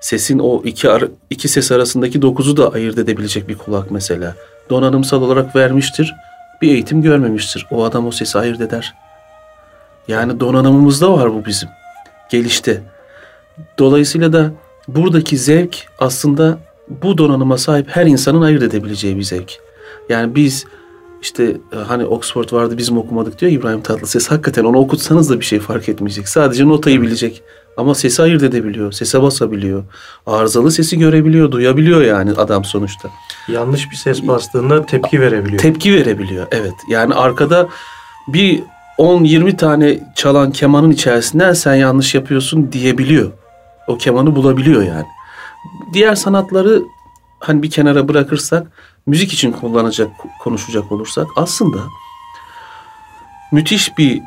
sesin 0.00 0.38
o 0.38 0.62
iki 0.64 0.90
ar- 0.90 1.08
iki 1.30 1.48
ses 1.48 1.72
arasındaki 1.72 2.22
dokuzu 2.22 2.56
da 2.56 2.72
ayırt 2.72 2.98
edebilecek 2.98 3.48
bir 3.48 3.58
kulak 3.58 3.90
mesela. 3.90 4.34
Donanımsal 4.70 5.22
olarak 5.22 5.56
vermiştir. 5.56 6.14
Bir 6.62 6.70
eğitim 6.70 7.02
görmemiştir. 7.02 7.66
O 7.70 7.84
adam 7.84 8.06
o 8.06 8.10
sesi 8.10 8.38
ayırt 8.38 8.60
eder. 8.60 8.94
Yani 10.08 10.40
donanımımızda 10.40 11.12
var 11.12 11.34
bu 11.34 11.44
bizim. 11.44 11.68
Gelişte. 12.30 12.82
Dolayısıyla 13.78 14.32
da 14.32 14.52
buradaki 14.88 15.38
zevk 15.38 15.86
aslında 15.98 16.58
bu 16.88 17.18
donanıma 17.18 17.58
sahip 17.58 17.88
her 17.88 18.06
insanın 18.06 18.42
ayırt 18.42 18.62
edebileceği 18.62 19.16
bir 19.16 19.22
zevk. 19.22 19.52
Yani 20.08 20.34
biz 20.34 20.64
işte 21.22 21.56
e, 21.72 21.76
hani 21.76 22.04
Oxford 22.04 22.52
vardı 22.52 22.78
bizim 22.78 22.98
okumadık 22.98 23.40
diyor 23.40 23.52
İbrahim 23.52 23.80
Tatlıses. 23.80 24.30
Hakikaten 24.30 24.64
onu 24.64 24.78
okutsanız 24.78 25.30
da 25.30 25.40
bir 25.40 25.44
şey 25.44 25.58
fark 25.58 25.88
etmeyecek. 25.88 26.28
Sadece 26.28 26.68
notayı 26.68 27.02
bilecek. 27.02 27.42
Ama 27.76 27.94
sesi 27.94 28.22
ayırt 28.22 28.42
edebiliyor. 28.42 28.92
Sese 28.92 29.22
basabiliyor. 29.22 29.84
Arızalı 30.26 30.70
sesi 30.70 30.98
görebiliyor, 30.98 31.52
duyabiliyor 31.52 32.02
yani 32.02 32.32
adam 32.32 32.64
sonuçta. 32.64 33.08
Yanlış 33.48 33.90
bir 33.90 33.96
ses 33.96 34.26
bastığında 34.26 34.86
tepki 34.86 35.20
verebiliyor. 35.20 35.62
Tepki 35.62 35.94
verebiliyor. 35.94 36.46
Evet. 36.50 36.74
Yani 36.88 37.14
arkada 37.14 37.68
bir 38.28 38.62
10-20 38.98 39.56
tane 39.56 39.98
çalan 40.14 40.52
kemanın 40.52 40.90
içerisinden 40.90 41.52
sen 41.52 41.74
yanlış 41.74 42.14
yapıyorsun 42.14 42.72
diyebiliyor. 42.72 43.32
O 43.88 43.98
kemanı 43.98 44.36
bulabiliyor 44.36 44.82
yani. 44.82 45.06
Diğer 45.92 46.14
sanatları 46.14 46.82
hani 47.40 47.62
bir 47.62 47.70
kenara 47.70 48.08
bırakırsak 48.08 48.66
müzik 49.06 49.32
için 49.32 49.52
kullanacak 49.52 50.10
konuşacak 50.40 50.92
olursak 50.92 51.26
aslında 51.36 51.78
müthiş 53.52 53.98
bir 53.98 54.22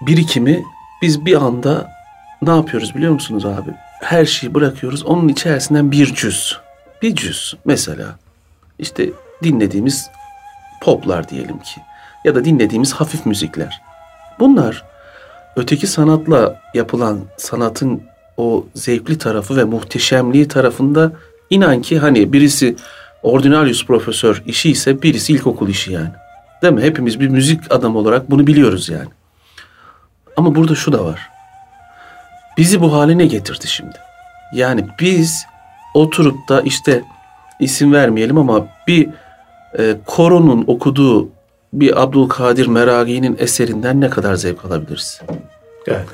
birikimi 0.00 0.62
biz 1.02 1.26
bir 1.26 1.42
anda 1.42 1.95
ne 2.42 2.50
yapıyoruz 2.50 2.94
biliyor 2.94 3.12
musunuz 3.12 3.46
abi? 3.46 3.70
Her 4.00 4.24
şeyi 4.24 4.54
bırakıyoruz. 4.54 5.04
Onun 5.04 5.28
içerisinden 5.28 5.92
bir 5.92 6.14
cüz. 6.14 6.58
Bir 7.02 7.14
cüz 7.14 7.54
mesela 7.64 8.16
işte 8.78 9.10
dinlediğimiz 9.42 10.10
poplar 10.82 11.28
diyelim 11.28 11.58
ki 11.58 11.80
ya 12.24 12.34
da 12.34 12.44
dinlediğimiz 12.44 12.92
hafif 12.92 13.26
müzikler. 13.26 13.82
Bunlar 14.38 14.84
öteki 15.56 15.86
sanatla 15.86 16.60
yapılan 16.74 17.20
sanatın 17.36 18.02
o 18.36 18.66
zevkli 18.74 19.18
tarafı 19.18 19.56
ve 19.56 19.64
muhteşemliği 19.64 20.48
tarafında 20.48 21.12
inan 21.50 21.82
ki 21.82 21.98
hani 21.98 22.32
birisi 22.32 22.76
ordinarius 23.22 23.86
profesör 23.86 24.42
işi 24.46 24.70
ise 24.70 25.02
birisi 25.02 25.32
ilkokul 25.32 25.68
işi 25.68 25.92
yani. 25.92 26.10
Değil 26.62 26.72
mi? 26.72 26.82
Hepimiz 26.82 27.20
bir 27.20 27.28
müzik 27.28 27.72
adamı 27.72 27.98
olarak 27.98 28.30
bunu 28.30 28.46
biliyoruz 28.46 28.88
yani. 28.88 29.08
Ama 30.36 30.54
burada 30.54 30.74
şu 30.74 30.92
da 30.92 31.04
var. 31.04 31.35
Bizi 32.56 32.80
bu 32.80 32.92
hale 32.92 33.18
ne 33.18 33.26
getirdi 33.26 33.66
şimdi? 33.66 33.96
Yani 34.52 34.84
biz 35.00 35.46
oturup 35.94 36.48
da 36.48 36.60
işte 36.60 37.02
isim 37.60 37.92
vermeyelim 37.92 38.38
ama 38.38 38.68
bir 38.86 39.08
e, 39.78 39.96
koronun 40.06 40.64
okuduğu 40.66 41.28
bir 41.72 42.02
Abdülkadir 42.02 42.66
Meragi'nin 42.66 43.36
eserinden 43.38 44.00
ne 44.00 44.10
kadar 44.10 44.34
zevk 44.34 44.64
alabiliriz? 44.64 45.20
Evet. 45.86 46.06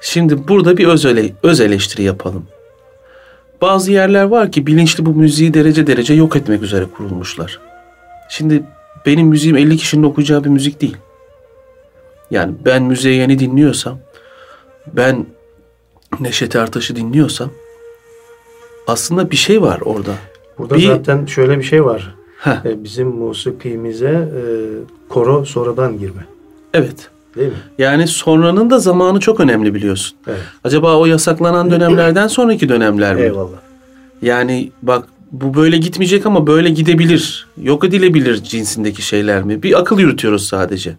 Şimdi 0.00 0.48
burada 0.48 0.76
bir 0.76 0.86
öz, 0.86 1.04
ele, 1.04 1.32
öz 1.42 1.60
eleştiri 1.60 2.02
yapalım. 2.02 2.46
Bazı 3.60 3.92
yerler 3.92 4.24
var 4.24 4.52
ki 4.52 4.66
bilinçli 4.66 5.06
bu 5.06 5.14
müziği 5.14 5.54
derece 5.54 5.86
derece 5.86 6.14
yok 6.14 6.36
etmek 6.36 6.62
üzere 6.62 6.84
kurulmuşlar. 6.96 7.60
Şimdi 8.28 8.62
benim 9.06 9.26
müziğim 9.26 9.56
50 9.56 9.76
kişinin 9.76 10.02
okuyacağı 10.02 10.44
bir 10.44 10.48
müzik 10.48 10.80
değil. 10.80 10.96
Yani 12.30 12.54
ben 12.64 12.82
müziğe 12.82 13.14
yeni 13.14 13.38
dinliyorsam, 13.38 13.98
ben 14.86 15.26
Neşet 16.20 16.56
Ertaş'ı 16.56 16.96
dinliyorsam 16.96 17.50
aslında 18.86 19.30
bir 19.30 19.36
şey 19.36 19.62
var 19.62 19.80
orada. 19.84 20.12
Burada 20.58 20.74
Bir- 20.74 20.86
zaten 20.86 21.26
şöyle 21.26 21.58
bir 21.58 21.62
şey 21.64 21.84
var. 21.84 22.14
Heh, 22.38 22.64
E, 22.64 22.84
bizim 22.84 23.08
musikimize 23.08 24.08
e, 24.08 24.42
koro 25.08 25.44
sonradan 25.44 25.98
girme. 25.98 26.26
evet. 26.74 27.08
Değil 27.36 27.48
mi? 27.48 27.54
Yani 27.78 28.06
sonranın 28.06 28.70
da 28.70 28.78
zamanı 28.78 29.20
çok 29.20 29.40
önemli 29.40 29.74
biliyorsun. 29.74 30.16
Evet. 30.26 30.40
Acaba 30.64 30.96
o 30.96 31.06
yasaklanan 31.06 31.70
dönemlerden 31.70 32.26
sonraki 32.26 32.68
dönemler 32.68 33.14
mi? 33.14 33.20
Eyvallah. 33.22 33.58
Yani 34.22 34.70
bak 34.82 35.08
bu 35.32 35.54
böyle 35.54 35.76
gitmeyecek 35.76 36.26
ama 36.26 36.46
böyle 36.46 36.70
gidebilir. 36.70 37.46
Yok 37.62 37.84
edilebilir 37.84 38.42
cinsindeki 38.42 39.02
şeyler 39.02 39.42
mi? 39.42 39.62
Bir 39.62 39.78
akıl 39.80 39.98
yürütüyoruz 39.98 40.46
sadece. 40.46 40.96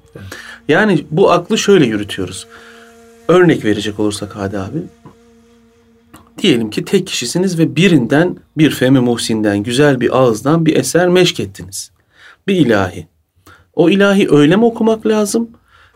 Yani 0.68 1.06
bu 1.12 1.32
aklı 1.32 1.58
şöyle 1.58 1.86
yürütüyoruz. 1.86 2.48
Örnek 3.28 3.66
verecek 3.66 4.00
olursak 4.00 4.32
hadi 4.36 4.58
abi. 4.58 4.78
Diyelim 6.42 6.70
ki 6.70 6.86
tek 6.86 7.08
kişisiniz 7.08 7.60
ve 7.60 7.76
birinden 7.76 8.38
bir 8.58 8.72
Fehmi 8.72 9.00
Muhsin'den 9.00 9.64
güzel 9.64 10.00
bir 10.00 10.18
ağızdan 10.18 10.66
bir 10.66 10.76
eser 10.76 11.08
meşk 11.08 11.40
ettiniz. 11.40 11.92
Bir 12.48 12.56
ilahi. 12.56 13.08
O 13.74 13.90
ilahi 13.90 14.32
öyle 14.32 14.56
mi 14.56 14.66
okumak 14.66 15.08
lazım 15.08 15.50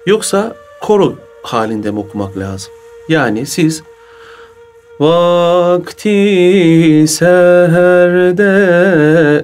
yoksa 0.05 0.55
koro 0.81 1.15
halinde 1.43 1.91
mi 1.91 1.99
okumak 1.99 2.37
lazım? 2.37 2.71
Yani 3.09 3.45
siz 3.45 3.83
Vakti 4.99 6.09
seherde 7.07 8.55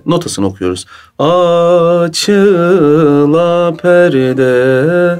notasını 0.05 0.45
okuyoruz. 0.45 0.85
Açıla 2.09 2.53
perde. 3.81 5.19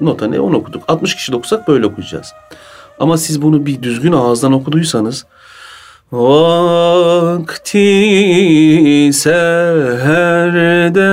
Nota 0.00 0.26
ne? 0.26 0.40
Onu 0.40 0.56
okuduk. 0.56 0.82
60 0.88 1.14
kişi 1.14 1.34
okusak 1.34 1.68
böyle 1.68 1.86
okuyacağız. 1.86 2.32
Ama 2.98 3.18
siz 3.18 3.42
bunu 3.42 3.66
bir 3.66 3.82
düzgün 3.82 4.12
ağızdan 4.12 4.52
okuduysanız 4.52 5.26
Vakti 6.12 7.60
seherde 9.12 11.06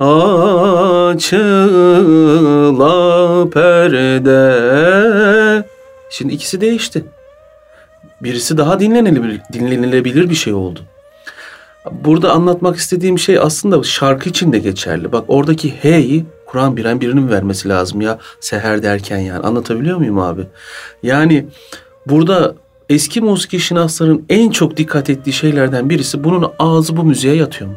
açıla 0.00 1.30
perde 3.50 4.44
Şimdi 6.10 6.34
ikisi 6.34 6.60
değişti. 6.60 7.04
Birisi 8.20 8.58
daha 8.58 8.80
dinlenilebilir, 8.80 9.40
dinlenilebilir 9.52 10.30
bir 10.30 10.34
şey 10.34 10.52
oldu. 10.52 10.80
Burada 11.90 12.32
anlatmak 12.32 12.76
istediğim 12.76 13.18
şey 13.18 13.38
aslında 13.38 13.82
şarkı 13.82 14.28
için 14.28 14.52
de 14.52 14.58
geçerli. 14.58 15.12
Bak 15.12 15.24
oradaki 15.28 15.70
H'yi 15.70 16.24
Kur'an 16.46 16.76
biren 16.76 17.00
birinin 17.00 17.28
vermesi 17.28 17.68
lazım 17.68 18.00
ya 18.00 18.18
seher 18.40 18.82
derken 18.82 19.18
yani. 19.18 19.46
Anlatabiliyor 19.46 19.98
muyum 19.98 20.18
abi? 20.18 20.42
Yani 21.02 21.46
burada 22.06 22.54
eski 22.88 23.20
musiki 23.20 23.60
şinasların 23.60 24.24
en 24.28 24.50
çok 24.50 24.76
dikkat 24.76 25.10
ettiği 25.10 25.32
şeylerden 25.32 25.90
birisi 25.90 26.24
bunun 26.24 26.52
ağzı 26.58 26.96
bu 26.96 27.04
müziğe 27.04 27.34
yatıyor 27.34 27.70
mu? 27.70 27.76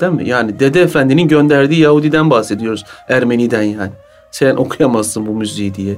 Değil 0.00 0.12
mi? 0.12 0.28
Yani 0.28 0.60
Dede 0.60 0.82
Efendi'nin 0.82 1.28
gönderdiği 1.28 1.80
Yahudiden 1.80 2.30
bahsediyoruz. 2.30 2.84
Ermeni'den 3.08 3.62
yani. 3.62 3.90
Sen 4.30 4.56
okuyamazsın 4.56 5.26
bu 5.26 5.34
müziği 5.34 5.74
diye. 5.74 5.96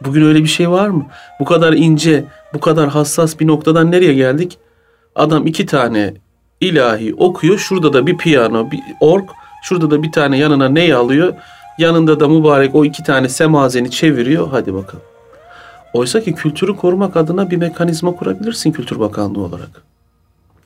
Bugün 0.00 0.24
öyle 0.24 0.38
bir 0.38 0.48
şey 0.48 0.70
var 0.70 0.88
mı? 0.88 1.06
Bu 1.40 1.44
kadar 1.44 1.72
ince, 1.72 2.24
bu 2.54 2.60
kadar 2.60 2.88
hassas 2.88 3.40
bir 3.40 3.46
noktadan 3.46 3.90
nereye 3.90 4.14
geldik? 4.14 4.58
Adam 5.14 5.46
iki 5.46 5.66
tane 5.66 6.14
ilahi 6.62 7.14
okuyor. 7.14 7.58
Şurada 7.58 7.92
da 7.92 8.06
bir 8.06 8.16
piyano, 8.16 8.70
bir 8.70 8.80
org. 9.00 9.28
Şurada 9.62 9.90
da 9.90 10.02
bir 10.02 10.12
tane 10.12 10.38
yanına 10.38 10.68
ney 10.68 10.92
alıyor. 10.92 11.34
Yanında 11.78 12.20
da 12.20 12.28
mübarek 12.28 12.74
o 12.74 12.84
iki 12.84 13.02
tane 13.02 13.28
semazeni 13.28 13.90
çeviriyor. 13.90 14.48
Hadi 14.50 14.74
bakalım. 14.74 15.04
Oysa 15.92 16.20
ki 16.20 16.34
kültürü 16.34 16.76
korumak 16.76 17.16
adına 17.16 17.50
bir 17.50 17.56
mekanizma 17.56 18.16
kurabilirsin 18.16 18.72
Kültür 18.72 19.00
Bakanlığı 19.00 19.40
olarak. 19.40 19.82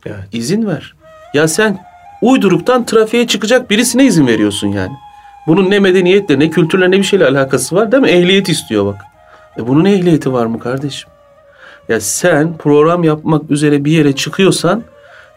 Evet. 0.07 0.19
İzin 0.33 0.67
ver. 0.67 0.95
Ya 1.35 1.49
sen 1.49 1.79
uyduruktan 2.23 2.85
trafiğe 2.85 3.27
çıkacak 3.27 3.71
birisine 3.71 4.05
izin 4.05 4.27
veriyorsun 4.27 4.69
yani. 4.69 4.93
Bunun 5.47 5.71
ne 5.71 5.79
medeniyetle 5.79 6.39
ne 6.39 6.51
kültürle 6.51 6.91
ne 6.91 6.99
bir 6.99 7.03
şeyle 7.03 7.27
alakası 7.27 7.77
var 7.77 7.93
değil 7.93 8.03
mi? 8.03 8.09
Ehliyet 8.09 8.49
istiyor 8.49 8.87
bak. 8.87 9.01
E 9.59 9.69
bunun 9.69 9.85
ehliyeti 9.85 10.33
var 10.33 10.47
mı 10.47 10.59
kardeşim? 10.59 11.11
Ya 11.89 12.01
sen 12.01 12.57
program 12.57 13.05
yapmak 13.05 13.51
üzere 13.51 13.85
bir 13.85 13.93
yere 13.93 14.13
çıkıyorsan 14.13 14.83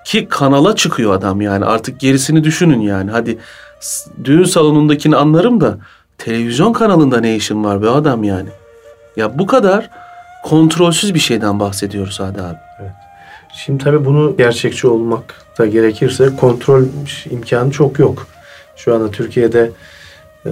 ki 0.06 0.28
kanala 0.30 0.76
çıkıyor 0.76 1.14
adam 1.14 1.42
yani 1.42 1.66
artık 1.66 2.00
gerisini 2.00 2.44
düşünün 2.44 2.80
yani. 2.80 3.12
Hadi 3.12 3.38
düğün 4.24 4.44
salonundakini 4.44 5.16
anlarım 5.16 5.62
da 5.62 5.78
televizyon 6.18 6.74
kanalında 6.74 7.20
ne 7.20 7.36
işin 7.36 7.64
var 7.64 7.82
be 7.82 7.90
adam 7.90 8.24
yani. 8.24 8.50
Ya 9.16 9.40
bu 9.40 9.46
kadar 9.46 9.90
kontrolsüz 10.44 11.14
bir 11.14 11.20
şeyden 11.20 11.60
bahsediyoruz 11.60 12.20
hadi 12.20 12.42
abi. 12.42 12.58
Şimdi 13.54 13.84
tabii 13.84 14.06
bunu 14.06 14.38
gerçekçi 14.38 14.88
olmak 14.88 15.36
da 15.58 15.66
gerekirse 15.66 16.36
kontrol 16.36 16.84
imkanı 17.30 17.72
çok 17.72 18.00
yok. 18.00 18.28
Şu 18.76 18.96
anda 18.96 19.12
Türkiye'de 19.12 19.72
e, 20.46 20.52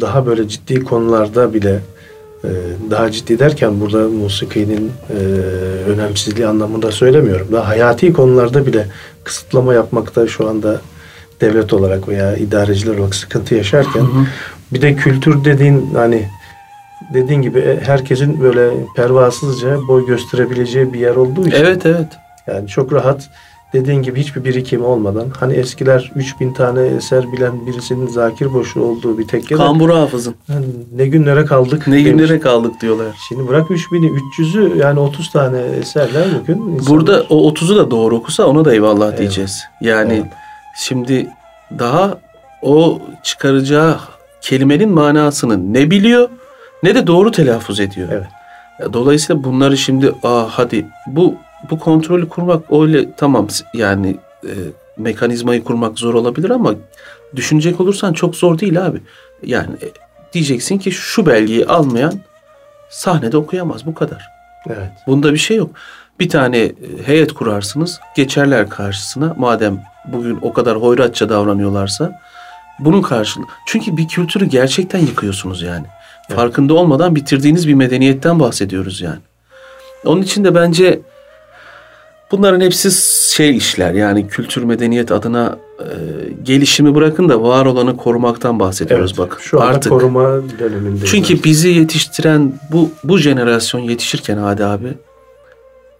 daha 0.00 0.26
böyle 0.26 0.48
ciddi 0.48 0.84
konularda 0.84 1.54
bile 1.54 1.80
daha 2.90 3.10
ciddi 3.10 3.38
derken 3.38 3.80
burada 3.80 4.08
musikinin 4.08 4.92
e, 5.10 5.14
önemsizliği 5.90 6.46
anlamında 6.46 6.92
söylemiyorum. 6.92 7.48
Daha 7.52 7.68
hayati 7.68 8.12
konularda 8.12 8.66
bile 8.66 8.86
kısıtlama 9.24 9.74
yapmakta 9.74 10.26
şu 10.26 10.48
anda 10.48 10.80
devlet 11.40 11.72
olarak 11.72 12.08
veya 12.08 12.36
idareciler 12.36 12.98
olarak 12.98 13.14
sıkıntı 13.14 13.54
yaşarken 13.54 14.06
bir 14.72 14.82
de 14.82 14.94
kültür 14.94 15.44
dediğin 15.44 15.94
hani 15.94 16.28
dediğin 17.14 17.42
gibi 17.42 17.58
e, 17.58 17.80
herkesin 17.80 18.40
böyle 18.40 18.70
pervasızca 18.96 19.88
boy 19.88 20.06
gösterebileceği 20.06 20.92
bir 20.92 21.00
yer 21.00 21.16
olduğu 21.16 21.46
için 21.46 21.56
Evet 21.56 21.86
evet. 21.86 22.08
yani 22.46 22.68
çok 22.68 22.92
rahat 22.92 23.30
dediğin 23.72 24.02
gibi 24.02 24.20
hiçbir 24.20 24.44
birikim 24.44 24.84
olmadan 24.84 25.26
hani 25.40 25.52
eskiler 25.54 26.12
3000 26.14 26.52
tane 26.52 26.80
eser 26.86 27.32
bilen 27.32 27.66
birisinin 27.66 28.06
zakir 28.06 28.52
boşu 28.54 28.80
olduğu 28.82 29.18
bir 29.18 29.28
tekkede 29.28 29.58
Kambur 29.58 29.90
hafızın. 29.90 30.34
"Hani 30.46 30.66
ne 30.96 31.06
günlere 31.06 31.44
kaldık 31.44 31.86
Ne 31.86 31.92
demiş. 31.96 32.04
günlere 32.10 32.40
kaldık 32.40 32.80
diyorlar. 32.80 33.16
Şimdi 33.28 33.48
bırak 33.48 33.70
3000'i 33.70 34.06
300'ü 34.10 34.78
yani 34.78 35.00
30 35.00 35.30
tane 35.30 35.58
eserler 35.60 36.24
bugün 36.40 36.54
insanlar- 36.62 36.86
Burada 36.86 37.24
o 37.30 37.46
30'u 37.46 37.76
da 37.76 37.90
doğru 37.90 38.16
okusa 38.16 38.44
ona 38.46 38.64
da 38.64 38.72
eyvallah 38.74 39.08
Evet. 39.08 39.18
diyeceğiz. 39.18 39.62
Yani 39.80 40.12
Evet. 40.14 40.32
şimdi 40.76 41.28
daha 41.78 42.18
o 42.62 42.98
çıkaracağı 43.22 43.96
kelimenin 44.40 44.90
manasını 44.90 45.74
ne 45.74 45.90
biliyor 45.90 46.28
ne 46.82 46.94
de 46.94 47.06
doğru 47.06 47.30
telaffuz 47.30 47.80
ediyor. 47.80 48.08
Evet. 48.12 48.26
Dolayısıyla 48.92 49.44
bunları 49.44 49.76
şimdi 49.76 50.12
aa 50.22 50.44
hadi 50.50 50.86
bu 51.06 51.34
bu 51.70 51.78
kontrolü 51.78 52.28
kurmak 52.28 52.72
öyle 52.72 53.12
tamam 53.16 53.48
yani 53.74 54.16
e, 54.44 54.52
mekanizmayı 54.96 55.64
kurmak 55.64 55.98
zor 55.98 56.14
olabilir 56.14 56.50
ama 56.50 56.74
düşünecek 57.36 57.80
olursan 57.80 58.12
çok 58.12 58.36
zor 58.36 58.58
değil 58.58 58.86
abi. 58.86 59.00
Yani 59.42 59.74
e, 59.82 59.88
diyeceksin 60.32 60.78
ki 60.78 60.92
şu 60.92 61.26
belgeyi 61.26 61.66
almayan 61.66 62.14
sahnede 62.90 63.36
okuyamaz 63.36 63.86
bu 63.86 63.94
kadar. 63.94 64.26
evet. 64.66 64.90
Bunda 65.06 65.32
bir 65.32 65.38
şey 65.38 65.56
yok. 65.56 65.70
Bir 66.20 66.28
tane 66.28 66.58
e, 66.58 66.74
heyet 67.04 67.32
kurarsınız, 67.32 68.00
geçerler 68.16 68.68
karşısına. 68.68 69.34
Madem 69.38 69.82
bugün 70.12 70.38
o 70.42 70.52
kadar 70.52 70.76
hoyratça 70.76 71.28
davranıyorlarsa 71.28 72.20
bunun 72.78 73.02
karşılığı. 73.02 73.46
Çünkü 73.66 73.96
bir 73.96 74.08
kültürü 74.08 74.44
gerçekten 74.44 74.98
yıkıyorsunuz 74.98 75.62
yani. 75.62 75.86
Farkında 76.28 76.74
olmadan 76.74 77.16
bitirdiğiniz 77.16 77.68
bir 77.68 77.74
medeniyetten 77.74 78.40
bahsediyoruz 78.40 79.00
yani. 79.00 79.18
Onun 80.04 80.22
için 80.22 80.44
de 80.44 80.54
bence 80.54 81.00
Bunların 82.30 82.60
hepsi 82.60 82.90
şey 83.34 83.56
işler 83.56 83.92
yani 83.94 84.28
kültür 84.28 84.62
medeniyet 84.62 85.12
adına 85.12 85.58
e, 85.78 85.84
gelişimi 86.42 86.94
bırakın 86.94 87.28
da 87.28 87.42
var 87.42 87.66
olanı 87.66 87.96
korumaktan 87.96 88.60
bahsediyoruz 88.60 89.10
Evet, 89.10 89.18
bakın. 89.18 89.38
Şu 89.42 89.60
anda 89.62 89.70
Artık 89.74 89.92
koruma 89.92 90.22
dönemindeyiz. 90.58 91.10
çünkü 91.10 91.44
bizi 91.44 91.68
yetiştiren 91.68 92.52
bu 92.72 92.90
bu 93.04 93.18
jenerasyon 93.18 93.80
yetişirken 93.80 94.38
Hadi 94.38 94.64
abi 94.64 94.88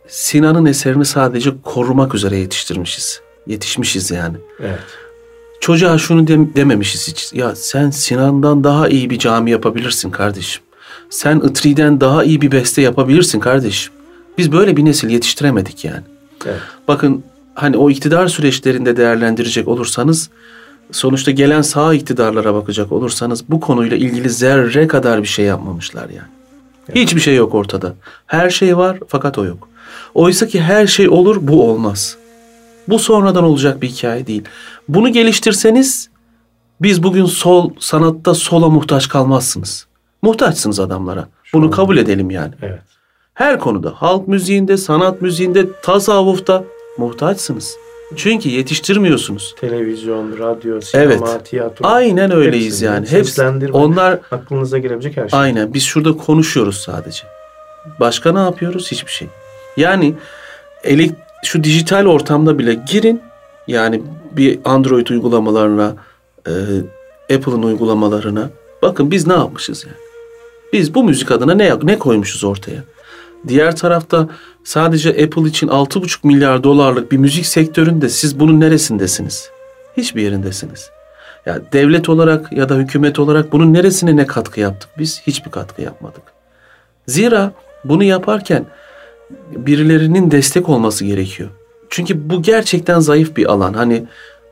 Sinan'ın 0.08 0.66
eserini 0.66 1.04
sadece 1.04 1.50
korumak 1.64 2.14
üzere 2.14 2.36
yetiştirmişiz. 2.36 3.20
Yetişmişiz 3.46 4.10
yani. 4.10 4.36
Evet. 4.60 4.78
Çocuğa 5.60 5.98
şunu 5.98 6.26
dem- 6.26 6.54
dememişiz 6.56 7.08
hiç. 7.08 7.32
Ya 7.32 7.56
sen 7.56 7.90
Sinan'dan 7.90 8.64
daha 8.64 8.88
iyi 8.88 9.10
bir 9.10 9.18
cami 9.18 9.50
yapabilirsin 9.50 10.10
kardeşim. 10.10 10.62
Sen 11.10 11.40
Itri'den 11.40 12.00
daha 12.00 12.24
iyi 12.24 12.40
bir 12.40 12.52
beste 12.52 12.82
yapabilirsin 12.82 13.40
kardeşim. 13.40 13.92
Biz 14.38 14.52
böyle 14.52 14.76
bir 14.76 14.84
nesil 14.84 15.10
yetiştiremedik 15.10 15.84
yani. 15.84 16.02
Evet. 16.46 16.60
Bakın 16.88 17.24
hani 17.54 17.76
o 17.76 17.90
iktidar 17.90 18.28
süreçlerinde 18.28 18.96
değerlendirecek 18.96 19.68
olursanız 19.68 20.30
sonuçta 20.92 21.30
gelen 21.30 21.62
sağ 21.62 21.94
iktidarlara 21.94 22.54
bakacak 22.54 22.92
olursanız 22.92 23.48
bu 23.48 23.60
konuyla 23.60 23.96
ilgili 23.96 24.30
zerre 24.30 24.86
kadar 24.86 25.22
bir 25.22 25.28
şey 25.28 25.44
yapmamışlar 25.44 26.08
yani. 26.08 26.28
Hiçbir 26.94 27.20
şey 27.20 27.36
yok 27.36 27.54
ortada. 27.54 27.94
Her 28.26 28.50
şey 28.50 28.76
var 28.76 28.98
fakat 29.08 29.38
o 29.38 29.44
yok. 29.44 29.68
Oysa 30.14 30.46
ki 30.46 30.62
her 30.62 30.86
şey 30.86 31.08
olur 31.08 31.38
bu 31.40 31.70
olmaz. 31.70 32.16
Bu 32.88 32.98
sonradan 32.98 33.44
olacak 33.44 33.82
bir 33.82 33.88
hikaye 33.88 34.26
değil. 34.26 34.42
Bunu 34.88 35.08
geliştirseniz 35.08 36.10
biz 36.82 37.02
bugün 37.02 37.26
sol 37.26 37.70
sanatta 37.78 38.34
sola 38.34 38.68
muhtaç 38.68 39.08
kalmazsınız. 39.08 39.86
Muhtaçsınız 40.22 40.80
adamlara. 40.80 41.28
Bunu 41.52 41.70
kabul 41.70 41.96
edelim 41.96 42.30
yani. 42.30 42.54
Evet. 42.62 42.80
Her 43.40 43.58
konuda 43.58 43.92
halk 43.96 44.28
müziğinde, 44.28 44.76
sanat 44.76 45.22
müziğinde, 45.22 45.66
tasavvufta 45.82 46.64
muhtaçsınız. 46.98 47.76
Çünkü 48.16 48.48
yetiştirmiyorsunuz. 48.48 49.54
Televizyon, 49.60 50.38
radyo, 50.38 50.80
sinema, 50.80 51.12
Evet. 51.12 51.44
tiyatro. 51.44 51.88
Aynen 51.88 52.30
öyleyiz 52.30 52.64
hepsini, 52.72 52.86
yani. 52.86 53.06
Hepsi 53.06 53.42
onlar 53.72 54.18
Aklınıza 54.30 54.78
gelebilecek 54.78 55.16
her 55.16 55.28
şey. 55.28 55.40
aynen 55.40 55.74
biz 55.74 55.82
şurada 55.82 56.16
konuşuyoruz 56.16 56.76
sadece. 56.76 57.22
Başka 58.00 58.32
ne 58.32 58.38
yapıyoruz? 58.38 58.90
Hiçbir 58.92 59.12
şey. 59.12 59.28
Yani 59.76 60.14
elek, 60.84 61.10
şu 61.44 61.64
dijital 61.64 62.06
ortamda 62.06 62.58
bile 62.58 62.74
girin. 62.74 63.22
Yani 63.66 64.02
bir 64.32 64.58
Android 64.64 65.06
uygulamalarına, 65.06 65.94
e, 66.46 66.52
Apple'ın 67.34 67.62
uygulamalarına. 67.62 68.50
Bakın 68.82 69.10
biz 69.10 69.26
ne 69.26 69.32
yapmışız 69.32 69.84
yani. 69.86 69.96
Biz 70.72 70.94
bu 70.94 71.04
müzik 71.04 71.30
adına 71.30 71.54
ne 71.54 71.72
ne 71.82 71.98
koymuşuz 71.98 72.44
ortaya? 72.44 72.84
Diğer 73.48 73.76
tarafta 73.76 74.28
sadece 74.64 75.10
Apple 75.10 75.48
için 75.48 75.68
6,5 75.68 76.26
milyar 76.26 76.64
dolarlık 76.64 77.12
bir 77.12 77.16
müzik 77.16 77.46
sektöründe 77.46 78.08
siz 78.08 78.40
bunun 78.40 78.60
neresindesiniz? 78.60 79.50
Hiçbir 79.96 80.22
yerindesiniz. 80.22 80.90
Ya 81.46 81.60
devlet 81.72 82.08
olarak 82.08 82.52
ya 82.52 82.68
da 82.68 82.74
hükümet 82.74 83.18
olarak 83.18 83.52
bunun 83.52 83.74
neresine 83.74 84.16
ne 84.16 84.26
katkı 84.26 84.60
yaptık? 84.60 84.90
Biz 84.98 85.22
hiçbir 85.26 85.50
katkı 85.50 85.82
yapmadık. 85.82 86.22
Zira 87.06 87.52
bunu 87.84 88.04
yaparken 88.04 88.66
birilerinin 89.50 90.30
destek 90.30 90.68
olması 90.68 91.04
gerekiyor. 91.04 91.50
Çünkü 91.90 92.30
bu 92.30 92.42
gerçekten 92.42 93.00
zayıf 93.00 93.36
bir 93.36 93.46
alan. 93.46 93.72
Hani 93.72 94.04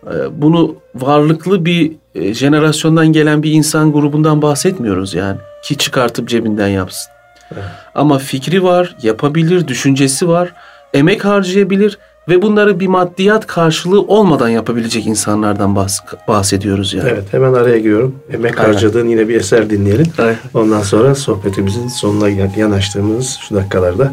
e, 0.07 0.43
bunu 0.43 0.77
varlıklı 0.95 1.65
bir 1.65 1.93
e, 2.15 2.35
jenerasyondan 2.35 3.07
gelen 3.13 3.43
bir 3.43 3.53
insan 3.53 3.93
grubundan 3.93 4.43
bahsetmiyoruz 4.43 5.15
yani. 5.15 5.39
Ki 5.65 5.77
çıkartıp 5.77 6.29
cebinden 6.29 6.69
yapsın. 6.69 7.18
Evet. 7.53 7.65
Ama 7.95 8.19
fikri 8.19 8.63
var, 8.63 8.97
yapabilir, 9.03 9.69
düşüncesi 9.69 10.29
var, 10.29 10.53
emek 10.95 11.25
harcayabilir 11.25 11.99
ve 12.29 12.43
bunları 12.43 12.81
bir 12.81 12.87
maddiyat 12.87 13.47
karşılığı 13.47 14.01
olmadan 14.03 14.49
yapabilecek 14.49 15.07
insanlardan 15.07 15.71
bahs- 15.75 16.29
bahsediyoruz 16.29 16.95
yani. 16.95 17.09
Evet 17.09 17.25
hemen 17.33 17.53
araya 17.53 17.79
giriyorum. 17.79 18.17
Emek 18.33 18.59
Aynen. 18.61 18.73
harcadığın 18.73 19.09
yine 19.09 19.29
bir 19.29 19.35
eser 19.37 19.71
dinleyelim. 19.71 20.07
Aynen. 20.19 20.37
Ondan 20.55 20.83
sonra 20.83 21.15
sohbetimizin 21.15 21.89
sonuna 21.89 22.29
yan- 22.29 22.53
yanaştığımız 22.57 23.39
şu 23.49 23.55
dakikalarda 23.55 24.13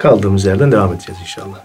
kaldığımız 0.00 0.44
yerden 0.44 0.72
devam 0.72 0.92
edeceğiz 0.92 1.20
inşallah. 1.20 1.58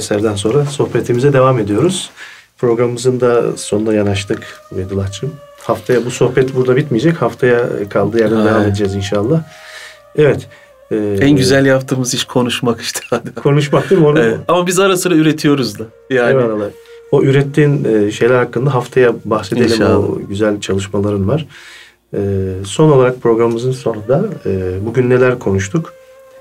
Eserden 0.00 0.34
sonra 0.34 0.64
sohbetimize 0.64 1.32
devam 1.32 1.58
ediyoruz. 1.58 2.10
Programımızın 2.58 3.20
da 3.20 3.56
sonuna 3.56 3.94
yanaştık 3.94 4.60
Vedullah'cığım. 4.72 5.30
Haftaya 5.60 6.04
bu 6.06 6.10
sohbet 6.10 6.54
burada 6.54 6.76
bitmeyecek. 6.76 7.22
Haftaya 7.22 7.68
kaldığı 7.88 8.18
yerden 8.18 8.36
Ha. 8.36 8.44
devam 8.44 8.62
edeceğiz 8.62 8.94
inşallah. 8.94 9.42
Evet. 10.16 10.48
e, 10.90 10.96
En 11.20 11.30
güzel 11.30 11.66
yaptığımız 11.66 12.14
iş 12.14 12.24
konuşmak 12.24 12.80
işte. 12.80 13.00
konuşmak 13.42 13.90
değil 13.90 14.00
mi? 14.00 14.06
Onu, 14.06 14.18
Evet. 14.18 14.38
Ama 14.48 14.66
biz 14.66 14.78
ara 14.78 14.96
sıra 14.96 15.14
üretiyoruz 15.14 15.78
da. 15.78 15.84
Yani 16.10 16.30
Eyvallah. 16.30 16.66
O 17.12 17.22
ürettiğin 17.22 17.84
e, 17.84 18.10
şeyler 18.10 18.34
hakkında 18.34 18.74
haftaya 18.74 19.12
bahsedelim. 19.24 19.66
İnşallah. 19.66 19.98
O 19.98 20.18
güzel 20.28 20.60
çalışmaların 20.60 21.28
var. 21.28 21.46
E, 22.14 22.18
son 22.64 22.90
olarak 22.90 23.22
programımızın 23.22 23.72
sonunda 23.72 24.24
e, 24.46 24.50
bugün 24.86 25.10
neler 25.10 25.38
konuştuk? 25.38 25.92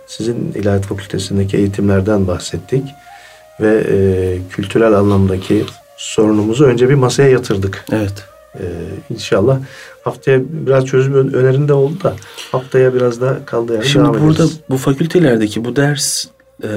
Sizin 0.08 0.52
İlahiyat 0.56 0.86
Fakültesindeki 0.86 1.58
eğitimlerden 1.58 2.28
bahsettik. 2.28 2.84
Ve 3.62 3.84
e, 3.92 4.38
kültürel 4.50 4.94
anlamdaki 4.94 5.66
sorunumuzu 5.98 6.66
önce 6.66 6.90
bir 6.90 6.96
masaya 6.96 7.30
yatırdık. 7.30 7.86
evet. 7.92 8.14
E, 8.56 8.64
inşallah 9.10 9.60
haftaya 10.04 10.40
biraz 10.52 10.86
çözüm 10.86 11.14
ön- 11.14 11.34
önerinde 11.34 11.74
oldu 11.74 12.04
da 12.04 12.14
haftaya 12.52 12.94
biraz 12.94 13.22
da 13.22 13.38
kaldığı 13.46 13.74
yerden 13.74 13.88
Şimdi 13.88 14.06
devam 14.08 14.22
burada 14.28 14.44
ederiz. 14.44 14.60
bu 14.70 14.78
fakültelerdeki 14.78 15.66
bu 15.66 15.76
ders 15.76 16.26
e, 16.64 16.68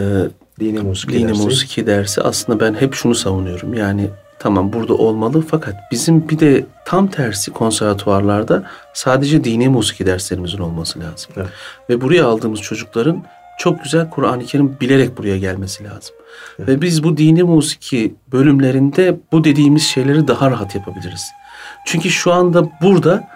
Dini 0.61 0.79
musiki 0.81 1.13
dini 1.13 1.29
dersi. 1.29 1.43
musiki 1.43 1.87
dersi 1.87 2.21
aslında 2.23 2.61
ben 2.61 2.75
hep 2.75 2.95
şunu 2.95 3.15
savunuyorum. 3.15 3.75
Yani 3.75 4.11
tamam 4.39 4.73
burada 4.73 4.95
olmalı 4.95 5.45
fakat 5.51 5.75
bizim 5.93 6.29
bir 6.29 6.39
de 6.39 6.67
tam 6.85 7.07
tersi 7.09 7.51
konservatuvarlarda 7.51 8.65
sadece 8.95 9.45
dini 9.45 9.69
musiki 9.69 10.07
derslerimizin 10.07 10.59
olması 10.59 11.01
lazım. 11.01 11.31
Evet. 11.37 11.49
Ve 11.91 12.01
buraya 12.01 12.27
aldığımız 12.27 12.61
çocukların 12.61 13.25
çok 13.63 13.83
güzel 13.85 14.11
Kur'an-ı 14.11 14.45
Kerim 14.45 14.77
bilerek 14.81 15.19
buraya 15.19 15.39
gelmesi 15.39 15.85
lazım. 15.85 16.15
Ve 16.59 16.81
biz 16.81 17.05
bu 17.05 17.17
dini 17.17 17.43
musiki 17.43 18.15
bölümlerinde 18.33 19.17
bu 19.33 19.45
dediğimiz 19.45 19.83
şeyleri 19.83 20.29
daha 20.29 20.51
rahat 20.51 20.75
yapabiliriz. 20.75 21.27
Çünkü 21.87 22.11
şu 22.11 22.33
anda 22.33 22.69
burada 22.83 23.29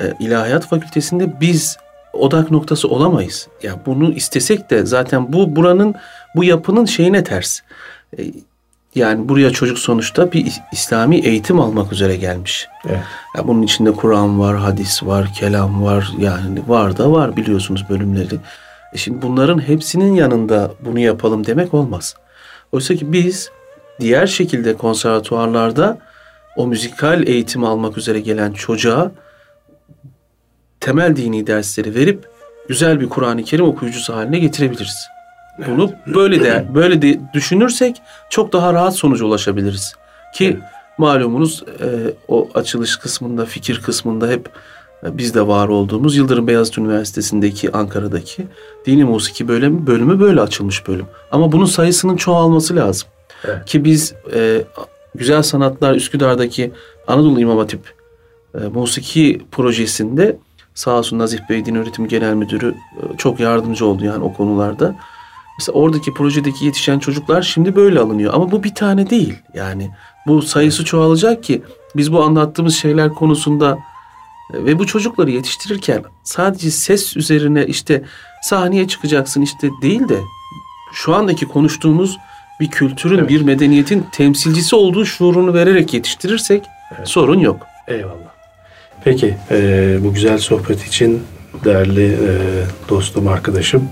e, 0.00 0.04
İlahiyat 0.18 0.66
Fakültesinde 0.66 1.40
biz 1.40 1.76
odak 2.12 2.50
noktası 2.50 2.88
olamayız. 2.88 3.48
Ya 3.62 3.72
bunu 3.86 4.12
istesek 4.12 4.70
de 4.70 4.86
zaten 4.86 5.32
bu 5.32 5.56
buranın 5.56 5.94
bu 6.36 6.44
yapının 6.44 6.84
şeyine 6.84 7.24
ters. 7.24 7.60
E, 8.18 8.22
yani 8.94 9.28
buraya 9.28 9.50
çocuk 9.50 9.78
sonuçta 9.78 10.32
bir 10.32 10.46
İs- 10.46 10.62
İslami 10.72 11.16
eğitim 11.16 11.60
almak 11.60 11.92
üzere 11.92 12.16
gelmiş. 12.16 12.68
Evet. 12.88 13.00
Ya 13.36 13.48
bunun 13.48 13.62
içinde 13.62 13.92
Kur'an 13.92 14.40
var, 14.40 14.56
hadis 14.56 15.02
var, 15.02 15.32
kelam 15.34 15.84
var. 15.84 16.10
Yani 16.18 16.62
var 16.68 16.98
da 16.98 17.12
var 17.12 17.36
biliyorsunuz 17.36 17.84
bölümleri. 17.88 18.38
E 18.94 18.98
şimdi 18.98 19.22
bunların 19.22 19.68
hepsinin 19.68 20.14
yanında 20.14 20.72
bunu 20.80 20.98
yapalım 20.98 21.46
demek 21.46 21.74
olmaz. 21.74 22.14
Oysa 22.72 22.94
ki 22.94 23.12
biz 23.12 23.50
diğer 24.00 24.26
şekilde 24.26 24.76
konservatuvarlarda 24.76 25.98
o 26.56 26.66
müzikal 26.66 27.26
eğitim 27.26 27.64
almak 27.64 27.98
üzere 27.98 28.20
gelen 28.20 28.52
çocuğa 28.52 29.12
temel 30.80 31.16
dini 31.16 31.46
dersleri 31.46 31.94
verip 31.94 32.28
güzel 32.68 33.00
bir 33.00 33.08
Kur'an-ı 33.08 33.44
Kerim 33.44 33.64
okuyucusu 33.64 34.14
haline 34.14 34.38
getirebiliriz. 34.38 35.06
Bunu 35.66 35.92
böyle 36.06 36.40
de 36.44 36.64
böyle 36.74 37.02
de 37.02 37.20
düşünürsek 37.34 37.96
çok 38.30 38.52
daha 38.52 38.74
rahat 38.74 38.96
sonuca 38.96 39.24
ulaşabiliriz. 39.24 39.94
Ki 40.34 40.58
malumunuz 40.98 41.64
e, 41.80 41.86
o 42.28 42.48
açılış 42.54 42.96
kısmında, 42.96 43.46
fikir 43.46 43.82
kısmında 43.82 44.28
hep 44.28 44.48
biz 45.12 45.34
de 45.34 45.46
var 45.46 45.68
olduğumuz 45.68 46.16
Yıldırım 46.16 46.46
Beyazıt 46.46 46.78
Üniversitesi'ndeki 46.78 47.72
Ankara'daki 47.72 48.46
dini 48.86 49.04
musiki 49.04 49.48
bölümü, 49.48 49.86
bölümü 49.86 50.20
böyle 50.20 50.40
açılmış 50.40 50.88
bölüm. 50.88 51.06
Ama 51.30 51.52
bunun 51.52 51.64
sayısının 51.64 52.16
çoğalması 52.16 52.76
lazım. 52.76 53.08
Evet. 53.44 53.64
Ki 53.64 53.84
biz 53.84 54.14
e, 54.34 54.64
Güzel 55.14 55.42
Sanatlar 55.42 55.94
Üsküdar'daki 55.94 56.72
Anadolu 57.06 57.40
İmam 57.40 57.58
Hatip 57.58 57.94
e, 58.54 58.58
musiki 58.58 59.42
projesinde 59.52 60.38
sağ 60.74 60.98
olsun 60.98 61.18
Nazif 61.18 61.40
Bey 61.48 61.64
Din 61.64 61.74
Öğretim 61.74 62.08
Genel 62.08 62.34
Müdürü 62.34 62.68
e, 62.70 63.16
çok 63.16 63.40
yardımcı 63.40 63.86
oldu 63.86 64.04
yani 64.04 64.24
o 64.24 64.32
konularda. 64.32 64.96
Mesela 65.58 65.78
oradaki 65.78 66.14
projedeki 66.14 66.64
yetişen 66.64 66.98
çocuklar 66.98 67.42
şimdi 67.42 67.76
böyle 67.76 68.00
alınıyor. 68.00 68.34
Ama 68.34 68.50
bu 68.50 68.64
bir 68.64 68.74
tane 68.74 69.10
değil. 69.10 69.34
Yani 69.54 69.90
bu 70.26 70.42
sayısı 70.42 70.84
çoğalacak 70.84 71.44
ki 71.44 71.62
biz 71.96 72.12
bu 72.12 72.22
anlattığımız 72.22 72.74
şeyler 72.74 73.08
konusunda 73.08 73.78
ve 74.52 74.78
bu 74.78 74.86
çocukları 74.86 75.30
yetiştirirken 75.30 76.02
sadece 76.24 76.70
ses 76.70 77.16
üzerine 77.16 77.66
işte 77.66 78.02
sahneye 78.42 78.88
çıkacaksın 78.88 79.42
işte 79.42 79.70
değil 79.82 80.08
de 80.08 80.18
şu 80.92 81.14
andaki 81.14 81.48
konuştuğumuz 81.48 82.18
bir 82.60 82.70
kültürün, 82.70 83.18
Evet. 83.18 83.28
bir 83.28 83.42
medeniyetin 83.42 84.06
temsilcisi 84.12 84.76
olduğu 84.76 85.06
şuurunu 85.06 85.54
vererek 85.54 85.94
yetiştirirsek 85.94 86.62
sorun 87.04 87.38
yok. 87.38 87.66
Eyvallah. 87.88 88.34
Peki 89.04 89.36
e, 89.50 89.98
bu 90.00 90.14
güzel 90.14 90.38
sohbet 90.38 90.86
için 90.86 91.22
değerli 91.64 92.06
e, 92.06 92.38
dostum, 92.88 93.28
arkadaşım 93.28 93.88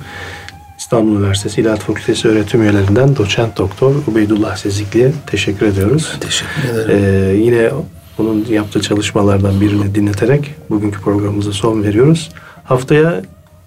İstanbul 0.78 1.16
Üniversitesi 1.20 1.60
İlahiyat 1.60 1.80
Fakültesi 1.80 2.28
öğretim 2.28 2.62
üyelerinden 2.62 3.16
doçent 3.16 3.58
doktor 3.58 3.94
Ubeydullah 4.06 4.56
Sezikli'ye 4.56 5.12
teşekkür 5.26 5.66
ediyoruz. 5.66 6.16
Teşekkür 6.20 6.68
ederim. 6.74 7.04
E, 7.04 7.34
yine 7.36 7.70
onun 8.18 8.44
yaptığı 8.44 8.82
çalışmalardan 8.82 9.60
birini 9.60 9.94
dinleterek 9.94 10.54
bugünkü 10.70 11.00
programımıza 11.00 11.52
son 11.52 11.82
veriyoruz. 11.82 12.30
Haftaya 12.64 13.22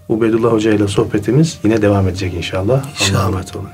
Ubedullah 0.10 0.52
Hoca 0.52 0.74
ile 0.74 0.88
sohbetimiz 0.88 1.60
yine 1.64 1.82
devam 1.82 2.08
edecek 2.08 2.34
inşallah. 2.34 2.86
inşallah. 2.92 3.20
Allah'a 3.20 3.30
emanet 3.30 3.56
olun. 3.56 3.70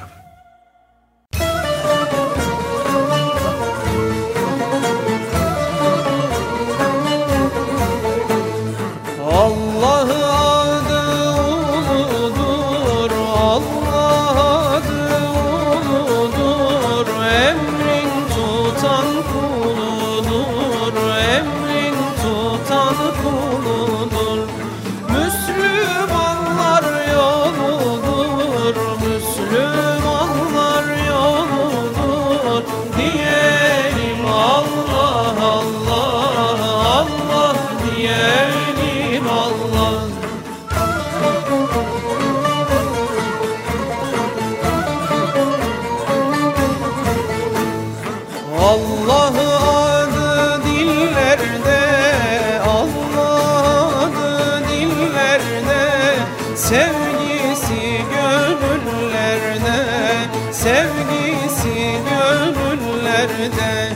sevgisi 60.64 61.98
gönüllerde 62.10 63.94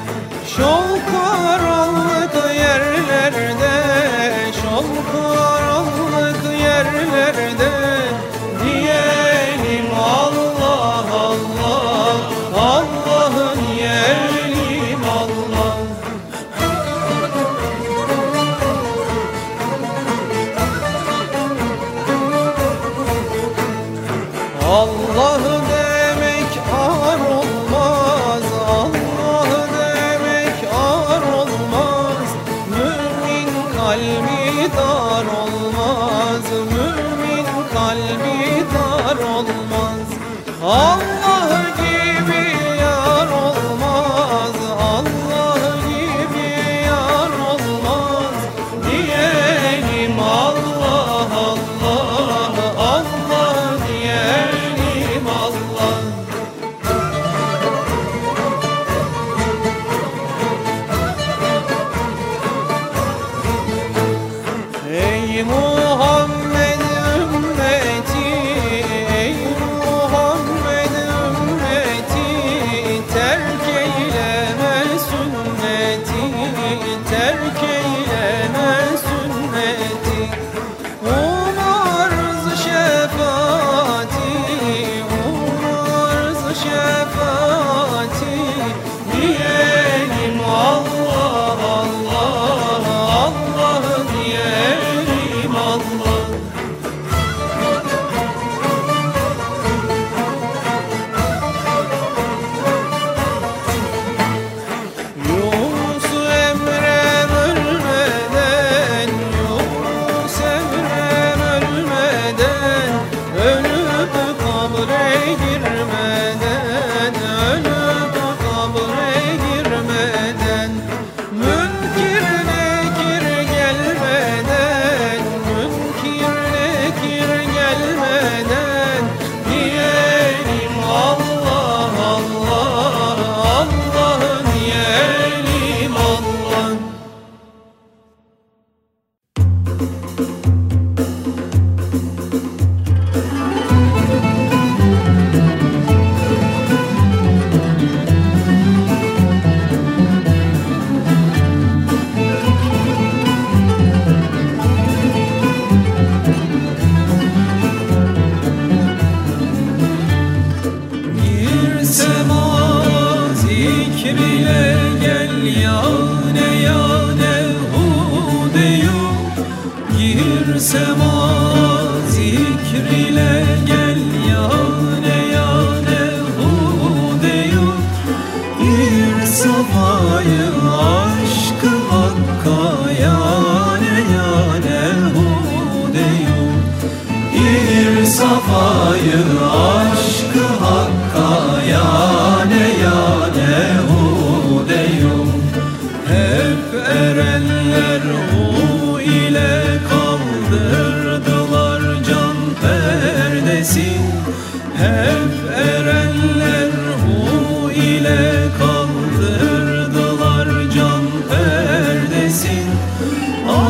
şolku 0.58 1.25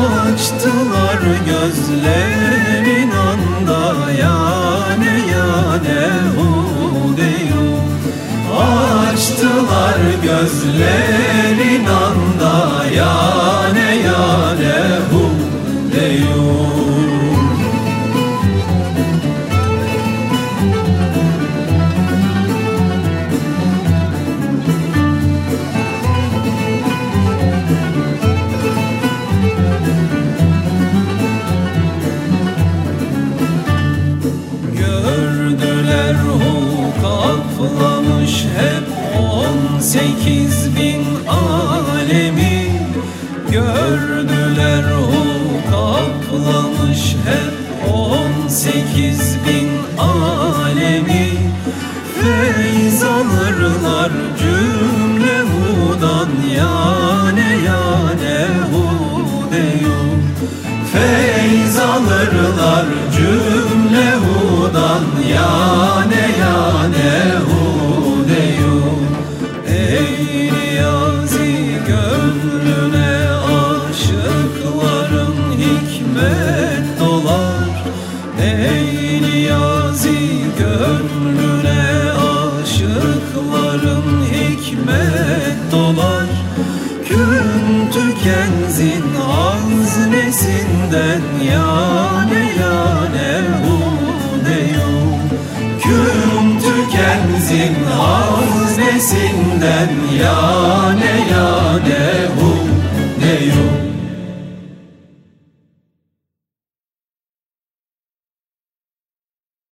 açtılar 0.06 1.20
gözlerin 1.46 3.10
anda 3.10 4.10
yane 4.10 5.14
yane 5.34 6.04
hudeyu 6.36 7.66
açtılar 9.12 9.98
gözlerin 10.22 11.86
anda 11.86 12.84
yane 12.86 13.65